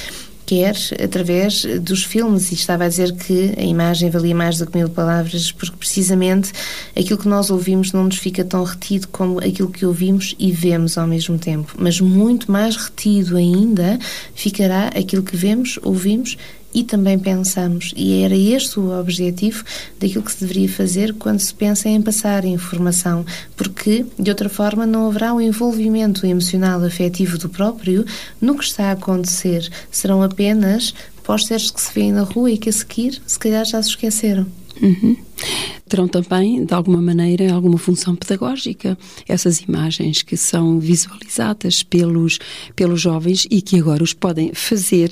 quer 0.47 0.75
através 1.03 1.63
dos 1.81 2.03
filmes. 2.03 2.51
E 2.51 2.55
estava 2.55 2.85
a 2.85 2.87
dizer 2.87 3.11
que 3.11 3.53
a 3.57 3.63
imagem 3.63 4.09
valia 4.09 4.33
mais 4.33 4.57
do 4.57 4.65
que 4.65 4.77
mil 4.77 4.89
palavras, 4.89 5.51
porque 5.51 5.75
precisamente 5.75 6.51
aquilo 6.97 7.19
que 7.19 7.27
nós 7.27 7.51
ouvimos 7.51 7.91
não 7.91 8.05
nos 8.05 8.17
fica 8.17 8.43
tão 8.43 8.63
retido 8.63 9.09
como 9.09 9.39
aquilo 9.39 9.69
que 9.69 9.85
ouvimos 9.85 10.33
e 10.39 10.51
vemos 10.51 10.97
ao 10.97 11.05
mesmo 11.05 11.37
tempo. 11.37 11.75
Mas 11.77 11.99
muito 11.99 12.51
mais 12.51 12.75
retido 12.77 13.35
ainda 13.35 13.99
ficará 14.33 14.87
aquilo 14.87 15.21
que 15.21 15.35
vemos, 15.35 15.77
ouvimos 15.83 16.37
e 16.73 16.83
também 16.83 17.17
pensamos. 17.17 17.93
E 17.95 18.21
era 18.21 18.35
este 18.35 18.79
o 18.79 18.97
objetivo 18.99 19.63
daquilo 19.99 20.23
que 20.23 20.31
se 20.31 20.41
deveria 20.41 20.69
fazer 20.69 21.13
quando 21.13 21.39
se 21.39 21.53
pensa 21.53 21.89
em 21.89 22.01
passar 22.01 22.45
informação, 22.45 23.25
porque 23.55 24.05
de 24.17 24.29
outra 24.29 24.49
forma 24.49 24.85
não 24.85 25.07
haverá 25.07 25.33
um 25.33 25.41
envolvimento 25.41 26.25
emocional 26.25 26.83
afetivo 26.83 27.37
do 27.37 27.49
próprio 27.49 28.05
no 28.39 28.57
que 28.57 28.63
está 28.63 28.89
a 28.89 28.91
acontecer. 28.91 29.69
Serão 29.89 30.21
apenas 30.21 30.93
pósteres 31.23 31.71
que 31.71 31.81
se 31.81 31.93
vêem 31.93 32.11
na 32.11 32.23
rua 32.23 32.51
e 32.51 32.57
que 32.57 32.69
a 32.69 32.73
seguir, 32.73 33.21
se 33.25 33.37
calhar, 33.37 33.65
já 33.65 33.81
se 33.81 33.89
esqueceram. 33.89 34.45
Uhum 34.81 35.15
terão 35.87 36.07
também, 36.07 36.65
de 36.65 36.73
alguma 36.73 37.01
maneira, 37.01 37.53
alguma 37.53 37.77
função 37.77 38.15
pedagógica, 38.15 38.97
essas 39.27 39.61
imagens 39.61 40.21
que 40.21 40.35
são 40.35 40.79
visualizadas 40.79 41.81
pelos, 41.81 42.39
pelos 42.75 43.01
jovens 43.01 43.47
e 43.49 43.61
que 43.61 43.79
agora 43.79 44.03
os 44.03 44.13
podem 44.13 44.53
fazer 44.53 45.09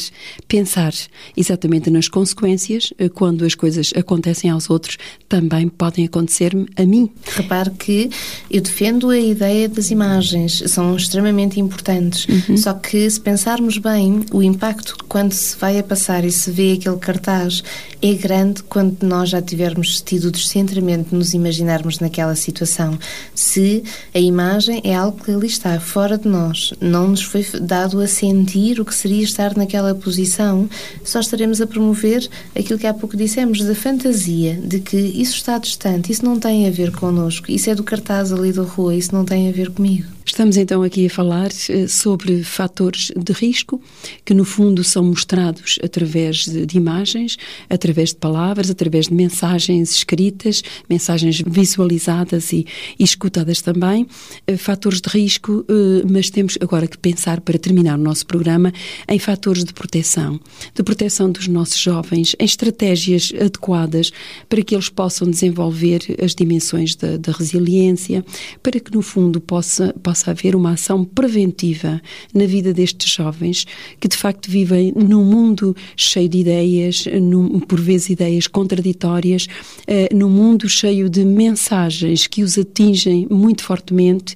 pensar 0.47 0.93
exatamente 1.35 1.89
nas 1.89 2.07
consequências, 2.07 2.93
eh, 2.97 3.09
quando 3.09 3.45
as 3.45 3.55
coisas 3.55 3.93
acontecem 3.95 4.49
aos 4.49 4.69
outros, 4.69 4.97
também 5.29 5.69
podem 5.69 6.05
acontecer-me 6.05 6.67
a 6.75 6.85
mim. 6.85 7.09
Repare 7.35 7.71
que 7.71 8.09
eu 8.51 8.61
defendo 8.61 9.09
a 9.09 9.17
ideia 9.17 9.69
das 9.69 9.91
imagens, 9.91 10.63
são 10.67 10.95
extremamente 10.95 11.59
importantes, 11.59 12.27
uhum. 12.27 12.57
só 12.57 12.73
que 12.73 13.09
se 13.09 13.19
pensarmos 13.19 13.77
bem, 13.77 14.25
o 14.31 14.43
impacto 14.43 14.97
quando 15.07 15.31
se 15.31 15.57
vai 15.57 15.79
a 15.79 15.83
passar 15.83 16.25
e 16.25 16.31
se 16.31 16.51
vê 16.51 16.73
aquele 16.73 16.97
cartaz 16.97 17.63
é 18.01 18.13
grande 18.13 18.61
quando 18.63 19.03
nós 19.03 19.29
já 19.29 19.41
tivermos 19.55 20.01
tido 20.01 20.31
descendentes 20.31 20.65
centramento 20.65 21.15
nos 21.15 21.33
imaginarmos 21.33 21.99
naquela 21.99 22.35
situação. 22.35 22.97
Se 23.33 23.83
a 24.13 24.19
imagem 24.19 24.81
é 24.83 24.95
algo 24.95 25.23
que 25.23 25.31
ali 25.31 25.47
está, 25.47 25.79
fora 25.79 26.17
de 26.17 26.27
nós, 26.27 26.73
não 26.81 27.09
nos 27.09 27.21
foi 27.21 27.45
dado 27.61 27.99
a 27.99 28.07
sentir 28.07 28.79
o 28.79 28.85
que 28.85 28.95
seria 28.95 29.23
estar 29.23 29.55
naquela 29.55 29.93
posição, 29.93 30.69
só 31.03 31.19
estaremos 31.19 31.61
a 31.61 31.67
promover 31.67 32.27
aquilo 32.57 32.79
que 32.79 32.87
há 32.87 32.93
pouco 32.93 33.15
dissemos, 33.15 33.61
da 33.63 33.75
fantasia, 33.75 34.59
de 34.63 34.79
que 34.79 34.97
isso 34.97 35.35
está 35.35 35.57
distante, 35.57 36.11
isso 36.11 36.25
não 36.25 36.39
tem 36.39 36.67
a 36.67 36.71
ver 36.71 36.91
connosco, 36.91 37.51
isso 37.51 37.69
é 37.69 37.75
do 37.75 37.83
cartaz 37.83 38.31
ali 38.31 38.51
da 38.51 38.63
rua, 38.63 38.95
isso 38.95 39.13
não 39.13 39.23
tem 39.23 39.49
a 39.49 39.51
ver 39.51 39.71
comigo. 39.71 40.14
Estamos 40.25 40.57
então 40.57 40.81
aqui 40.81 41.05
a 41.05 41.09
falar 41.09 41.51
eh, 41.69 41.87
sobre 41.87 42.43
fatores 42.43 43.11
de 43.15 43.31
risco 43.31 43.79
que, 44.25 44.33
no 44.33 44.43
fundo, 44.43 44.83
são 44.83 45.03
mostrados 45.03 45.77
através 45.83 46.45
de, 46.45 46.75
imagens, 46.75 47.37
através 47.69 48.09
de 48.09 48.15
palavras, 48.15 48.69
através 48.71 49.05
de 49.07 49.13
mensagens 49.13 49.91
escritas, 49.91 50.63
mensagens 50.89 51.41
visualizadas 51.45 52.51
e, 52.51 52.65
e 52.97 53.03
escutadas 53.03 53.61
também. 53.61 54.07
Eh, 54.47 54.57
fatores 54.57 54.99
de 54.99 55.09
risco, 55.09 55.63
eh, 55.69 56.03
mas 56.11 56.31
temos 56.31 56.57
agora 56.59 56.87
que 56.87 56.97
pensar, 56.97 57.39
para 57.39 57.59
terminar 57.59 57.97
o 57.97 58.01
nosso 58.01 58.25
programa, 58.25 58.73
em 59.07 59.19
fatores 59.19 59.63
de 59.63 59.73
proteção, 59.73 60.39
de 60.73 60.83
proteção 60.83 61.31
dos 61.31 61.47
nossos 61.47 61.77
jovens, 61.77 62.35
em 62.39 62.45
estratégias 62.45 63.31
adequadas 63.39 64.11
para 64.49 64.63
que 64.63 64.73
eles 64.73 64.89
possam 64.89 65.29
desenvolver 65.29 66.01
as 66.21 66.33
dimensões 66.33 66.95
da, 66.95 67.15
da 67.15 67.31
resiliência, 67.31 68.25
para 68.63 68.79
que, 68.79 68.91
no 68.91 69.03
fundo, 69.03 69.39
possa, 69.39 69.93
possa 70.01 70.14
possa 70.15 70.31
haver 70.31 70.55
uma 70.55 70.71
ação 70.71 71.03
preventiva 71.03 72.01
na 72.33 72.45
vida 72.45 72.73
destes 72.73 73.11
jovens 73.11 73.65
que 73.99 74.07
de 74.07 74.15
facto 74.15 74.49
vivem 74.49 74.93
num 74.95 75.25
mundo 75.25 75.75
cheio 75.97 76.29
de 76.29 76.37
ideias, 76.37 77.05
num, 77.21 77.59
por 77.59 77.81
vezes 77.81 78.11
ideias 78.11 78.47
contraditórias, 78.47 79.45
uh, 79.45 80.15
num 80.15 80.29
mundo 80.29 80.69
cheio 80.69 81.09
de 81.09 81.25
mensagens 81.25 82.27
que 82.27 82.43
os 82.43 82.57
atingem 82.57 83.27
muito 83.29 83.61
fortemente, 83.63 84.35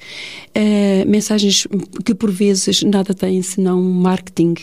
uh, 0.49 1.09
mensagens 1.09 1.65
que 2.03 2.13
por 2.13 2.29
vezes 2.29 2.83
nada 2.83 3.13
têm 3.13 3.41
senão 3.41 3.81
marketing 3.81 4.55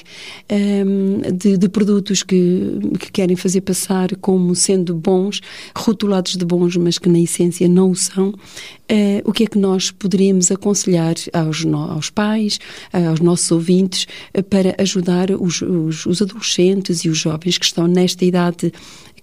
uh, 0.53 1.33
de, 1.33 1.57
de, 1.57 1.69
produtos 1.71 2.23
que, 2.23 2.79
que 3.01 3.11
querem 3.11 3.37
fazer 3.37 3.63
passar 3.63 4.15
como 4.17 4.55
sendo 4.55 4.95
bons, 4.95 5.41
rotulados 5.75 6.37
de 6.37 6.45
bons, 6.45 6.77
mas 6.77 6.99
que 6.99 7.09
na 7.09 7.21
essência 7.21 7.67
não 7.67 7.91
o 7.91 7.97
são. 7.97 8.35
O 9.25 9.33
que 9.33 9.45
é 9.45 9.47
que 9.47 9.59
nós 9.59 9.91
poderíamos 9.91 10.51
aconselhar 10.51 11.15
aos, 11.33 11.65
aos 11.67 12.11
pais, 12.11 12.59
aos 12.93 13.21
nossos 13.21 13.51
ouvintes, 13.51 14.07
eh, 14.33 14.43
para 14.43 14.75
ajudar 14.79 15.31
os, 15.31 15.61
os, 15.63 16.07
os 16.07 16.23
adolescentes 16.23 17.05
e 17.05 17.09
os 17.09 17.19
jovens 17.19 17.59
que 17.59 17.65
estão 17.65 17.87
nesta 17.87 18.25
idade 18.25 18.73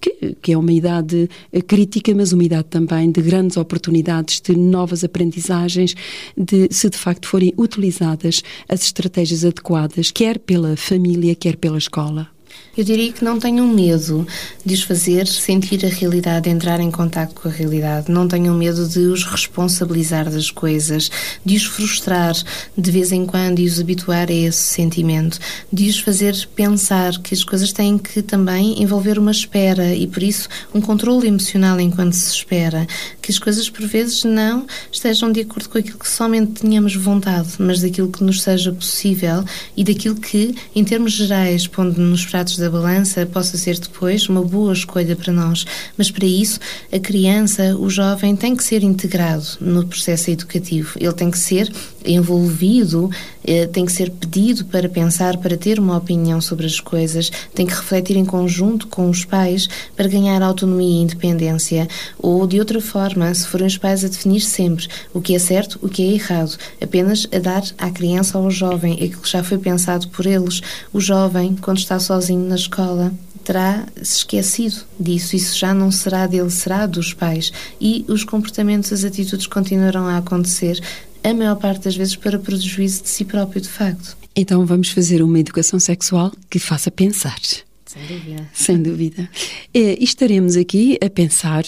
que, 0.02 0.36
que, 0.42 0.52
é 0.52 0.58
uma 0.58 0.74
idade 0.74 1.30
crítica, 1.66 2.14
mas 2.14 2.34
uma 2.34 2.44
idade 2.44 2.66
também 2.66 3.10
de 3.10 3.22
grandes 3.22 3.56
oportunidades, 3.56 4.42
de 4.42 4.54
novas 4.54 5.04
aprendizagens, 5.04 5.96
de 6.38 6.68
se 6.72 6.90
de 6.90 6.98
facto 6.98 7.28
forem 7.28 7.54
utilizadas 7.58 8.44
as 8.68 8.84
estratégias 8.84 9.46
adequadas, 9.46 10.12
quer 10.12 10.40
pela 10.40 10.76
família, 10.76 11.34
quer 11.36 11.56
pela 11.56 11.78
escola. 11.78 12.33
Eu 12.76 12.84
diria 12.84 13.12
que 13.12 13.24
não 13.24 13.40
tenham 13.40 13.68
medo 13.68 14.28
de 14.66 14.74
os 14.74 14.84
fazer 14.84 15.28
sentir 15.28 15.86
a 15.86 15.90
realidade, 15.90 16.50
entrar 16.50 16.80
em 16.80 16.92
contato 16.92 17.34
com 17.34 17.48
a 17.48 17.52
realidade. 17.52 18.12
Não 18.12 18.28
tenham 18.28 18.56
medo 18.56 18.88
de 18.88 19.00
os 19.00 19.24
responsabilizar 19.24 20.30
das 20.30 20.52
coisas, 20.52 21.10
de 21.46 21.56
os 21.56 21.66
frustrar 21.66 22.36
de 22.78 22.92
vez 22.92 23.12
em 23.12 23.26
quando 23.26 23.60
e 23.60 23.66
os 23.66 23.80
habituar 23.80 24.30
a 24.30 24.34
esse 24.34 24.62
sentimento, 24.62 25.40
de 25.72 25.90
os 25.90 26.00
fazer 26.00 26.36
pensar 26.56 27.18
que 27.20 27.34
as 27.34 27.44
coisas 27.44 27.72
têm 27.72 27.98
que 27.98 28.22
também 28.22 28.82
envolver 28.82 29.20
uma 29.20 29.32
espera 29.32 29.94
e, 29.94 30.08
por 30.08 30.22
isso, 30.22 30.48
um 30.74 30.82
controle 30.82 31.28
emocional 31.28 31.80
enquanto 31.80 32.14
se 32.14 32.32
espera. 32.32 32.88
Que 33.22 33.32
as 33.32 33.40
coisas, 33.40 33.70
por 33.70 33.86
vezes, 33.86 34.24
não 34.24 34.66
estejam 34.92 35.32
de 35.32 35.42
acordo 35.42 35.70
com 35.70 35.78
aquilo 35.78 36.00
que 36.00 36.10
somente 36.10 36.62
tínhamos 36.62 36.96
vontade, 36.96 37.50
mas 37.60 37.82
daquilo 37.82 38.12
que 38.12 38.24
nos 38.24 38.42
seja 38.42 38.72
possível 38.72 39.44
e 39.76 39.84
daquilo 39.84 40.16
que, 40.16 40.56
em 40.76 40.84
termos 40.84 41.14
gerais, 41.14 41.68
pondo-nos 41.68 42.26
para 42.26 42.44
pratos 42.44 42.53
da 42.58 42.70
balança 42.70 43.26
possa 43.26 43.58
ser 43.58 43.80
depois 43.80 44.28
uma 44.30 44.42
boa 44.42 44.74
escolha 44.74 45.16
para 45.16 45.34
nós. 45.34 45.66
Mas 45.98 46.12
para 46.12 46.26
isso, 46.26 46.60
a 46.92 47.00
criança, 47.00 47.76
o 47.78 47.90
jovem, 47.90 48.36
tem 48.36 48.56
que 48.56 48.64
ser 48.64 48.84
integrado 48.84 49.46
no 49.60 49.86
processo 49.86 50.32
educativo. 50.32 50.98
Ele 51.00 51.14
tem 51.14 51.30
que 51.30 51.38
ser 51.38 51.72
envolvido, 52.06 53.10
eh, 53.46 53.68
tem 53.68 53.86
que 53.86 53.92
ser 53.92 54.10
pedido 54.12 54.66
para 54.66 54.90
pensar, 54.90 55.38
para 55.38 55.58
ter 55.58 55.80
uma 55.80 55.98
opinião 55.98 56.42
sobre 56.42 56.66
as 56.66 56.80
coisas, 56.80 57.32
tem 57.54 57.66
que 57.66 57.74
refletir 57.74 58.18
em 58.18 58.26
conjunto 58.26 58.88
com 58.88 59.10
os 59.10 59.26
pais 59.26 59.68
para 59.96 60.08
ganhar 60.08 60.42
autonomia 60.42 61.00
e 61.00 61.04
independência. 61.04 61.88
Ou, 62.20 62.46
de 62.46 62.60
outra 62.60 62.82
forma, 62.82 63.34
se 63.34 63.48
forem 63.48 63.68
os 63.68 63.78
pais 63.78 64.04
a 64.04 64.08
definir 64.08 64.42
sempre 64.42 64.88
o 65.14 65.22
que 65.22 65.36
é 65.36 65.40
certo, 65.40 65.80
o 65.82 65.90
que 65.90 66.04
é 66.04 66.14
errado, 66.14 66.58
apenas 66.82 67.28
a 67.34 67.40
dar 67.40 67.64
à 67.78 67.90
criança 67.90 68.38
ou 68.38 68.46
ao 68.46 68.52
jovem 68.52 68.94
aquilo 68.94 69.22
que 69.22 69.30
já 69.30 69.44
foi 69.44 69.58
pensado 69.58 70.08
por 70.10 70.26
eles. 70.26 70.62
O 70.92 71.00
jovem, 71.00 71.56
quando 71.56 71.78
está 71.78 72.00
sozinho 72.00 72.43
na 72.44 72.56
escola, 72.56 73.14
terá 73.44 73.86
se 74.02 74.18
esquecido 74.18 74.84
disso. 75.00 75.36
Isso 75.36 75.58
já 75.58 75.74
não 75.74 75.92
será 75.92 76.28
dele, 76.28 76.50
será 76.50 76.86
dos 76.86 77.14
pais. 77.14 77.52
E 77.80 78.06
os 78.08 78.24
comportamentos, 78.24 78.94
as 78.94 79.04
atitudes 79.04 79.48
continuarão 79.48 80.08
a 80.08 80.18
acontecer, 80.18 80.80
a 81.24 81.34
maior 81.34 81.56
parte 81.56 81.84
das 81.84 81.96
vezes, 81.96 82.16
para 82.16 82.40
prejuízo 82.40 83.04
de 83.04 83.10
si 83.10 83.26
próprio, 83.26 83.62
de 83.62 83.70
facto. 83.70 84.18
Então 84.36 84.66
vamos 84.66 84.90
fazer 84.90 85.22
uma 85.22 85.40
educação 85.40 85.80
sexual 85.80 86.32
que 86.50 86.60
faça 86.60 86.90
pensar. 86.90 87.40
Sem 87.86 88.08
dúvida. 88.08 88.50
Sem 88.54 88.82
dúvida. 88.82 89.30
E 89.74 90.04
estaremos 90.04 90.56
aqui 90.56 90.98
a 91.04 91.10
pensar 91.10 91.64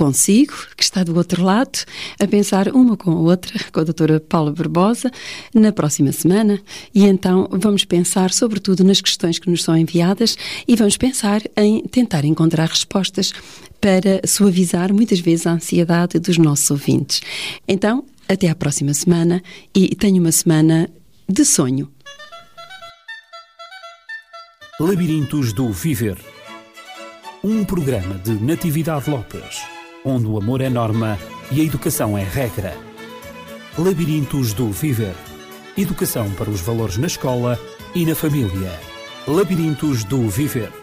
consigo, 0.00 0.54
que 0.74 0.82
está 0.82 1.04
do 1.04 1.14
outro 1.14 1.44
lado, 1.44 1.78
a 2.18 2.26
pensar 2.26 2.68
uma 2.68 2.96
com 2.96 3.10
a 3.10 3.20
outra, 3.20 3.52
com 3.70 3.80
a 3.80 3.84
doutora 3.84 4.18
Paula 4.18 4.50
Barbosa, 4.50 5.10
na 5.54 5.72
próxima 5.72 6.10
semana. 6.10 6.58
E 6.94 7.04
então 7.04 7.46
vamos 7.52 7.84
pensar, 7.84 8.32
sobretudo, 8.32 8.82
nas 8.82 9.02
questões 9.02 9.38
que 9.38 9.50
nos 9.50 9.62
são 9.62 9.76
enviadas 9.76 10.38
e 10.66 10.74
vamos 10.74 10.96
pensar 10.96 11.42
em 11.54 11.82
tentar 11.82 12.24
encontrar 12.24 12.66
respostas 12.66 13.34
para 13.78 14.22
suavizar 14.26 14.90
muitas 14.90 15.20
vezes 15.20 15.46
a 15.46 15.52
ansiedade 15.52 16.18
dos 16.18 16.38
nossos 16.38 16.70
ouvintes. 16.70 17.20
Então, 17.68 18.02
até 18.26 18.48
à 18.48 18.54
próxima 18.54 18.94
semana 18.94 19.42
e 19.74 19.94
tenha 19.94 20.18
uma 20.18 20.32
semana 20.32 20.88
de 21.28 21.44
sonho. 21.44 21.90
Labirintos 24.80 25.52
do 25.52 25.70
Viver. 25.70 26.16
Um 27.44 27.66
programa 27.66 28.14
de 28.18 28.32
Natividade 28.32 29.10
Lopes, 29.10 29.60
onde 30.04 30.26
o 30.26 30.38
amor 30.38 30.60
é 30.60 30.68
norma 30.68 31.18
e 31.50 31.60
a 31.60 31.64
educação 31.64 32.16
é 32.16 32.22
regra. 32.22 32.76
Labirintos 33.78 34.52
do 34.52 34.70
Viver. 34.70 35.14
Educação 35.76 36.30
para 36.32 36.50
os 36.50 36.60
valores 36.60 36.96
na 36.96 37.06
escola 37.06 37.58
e 37.94 38.04
na 38.04 38.14
família. 38.14 38.72
Labirintos 39.26 40.04
do 40.04 40.28
Viver. 40.28 40.79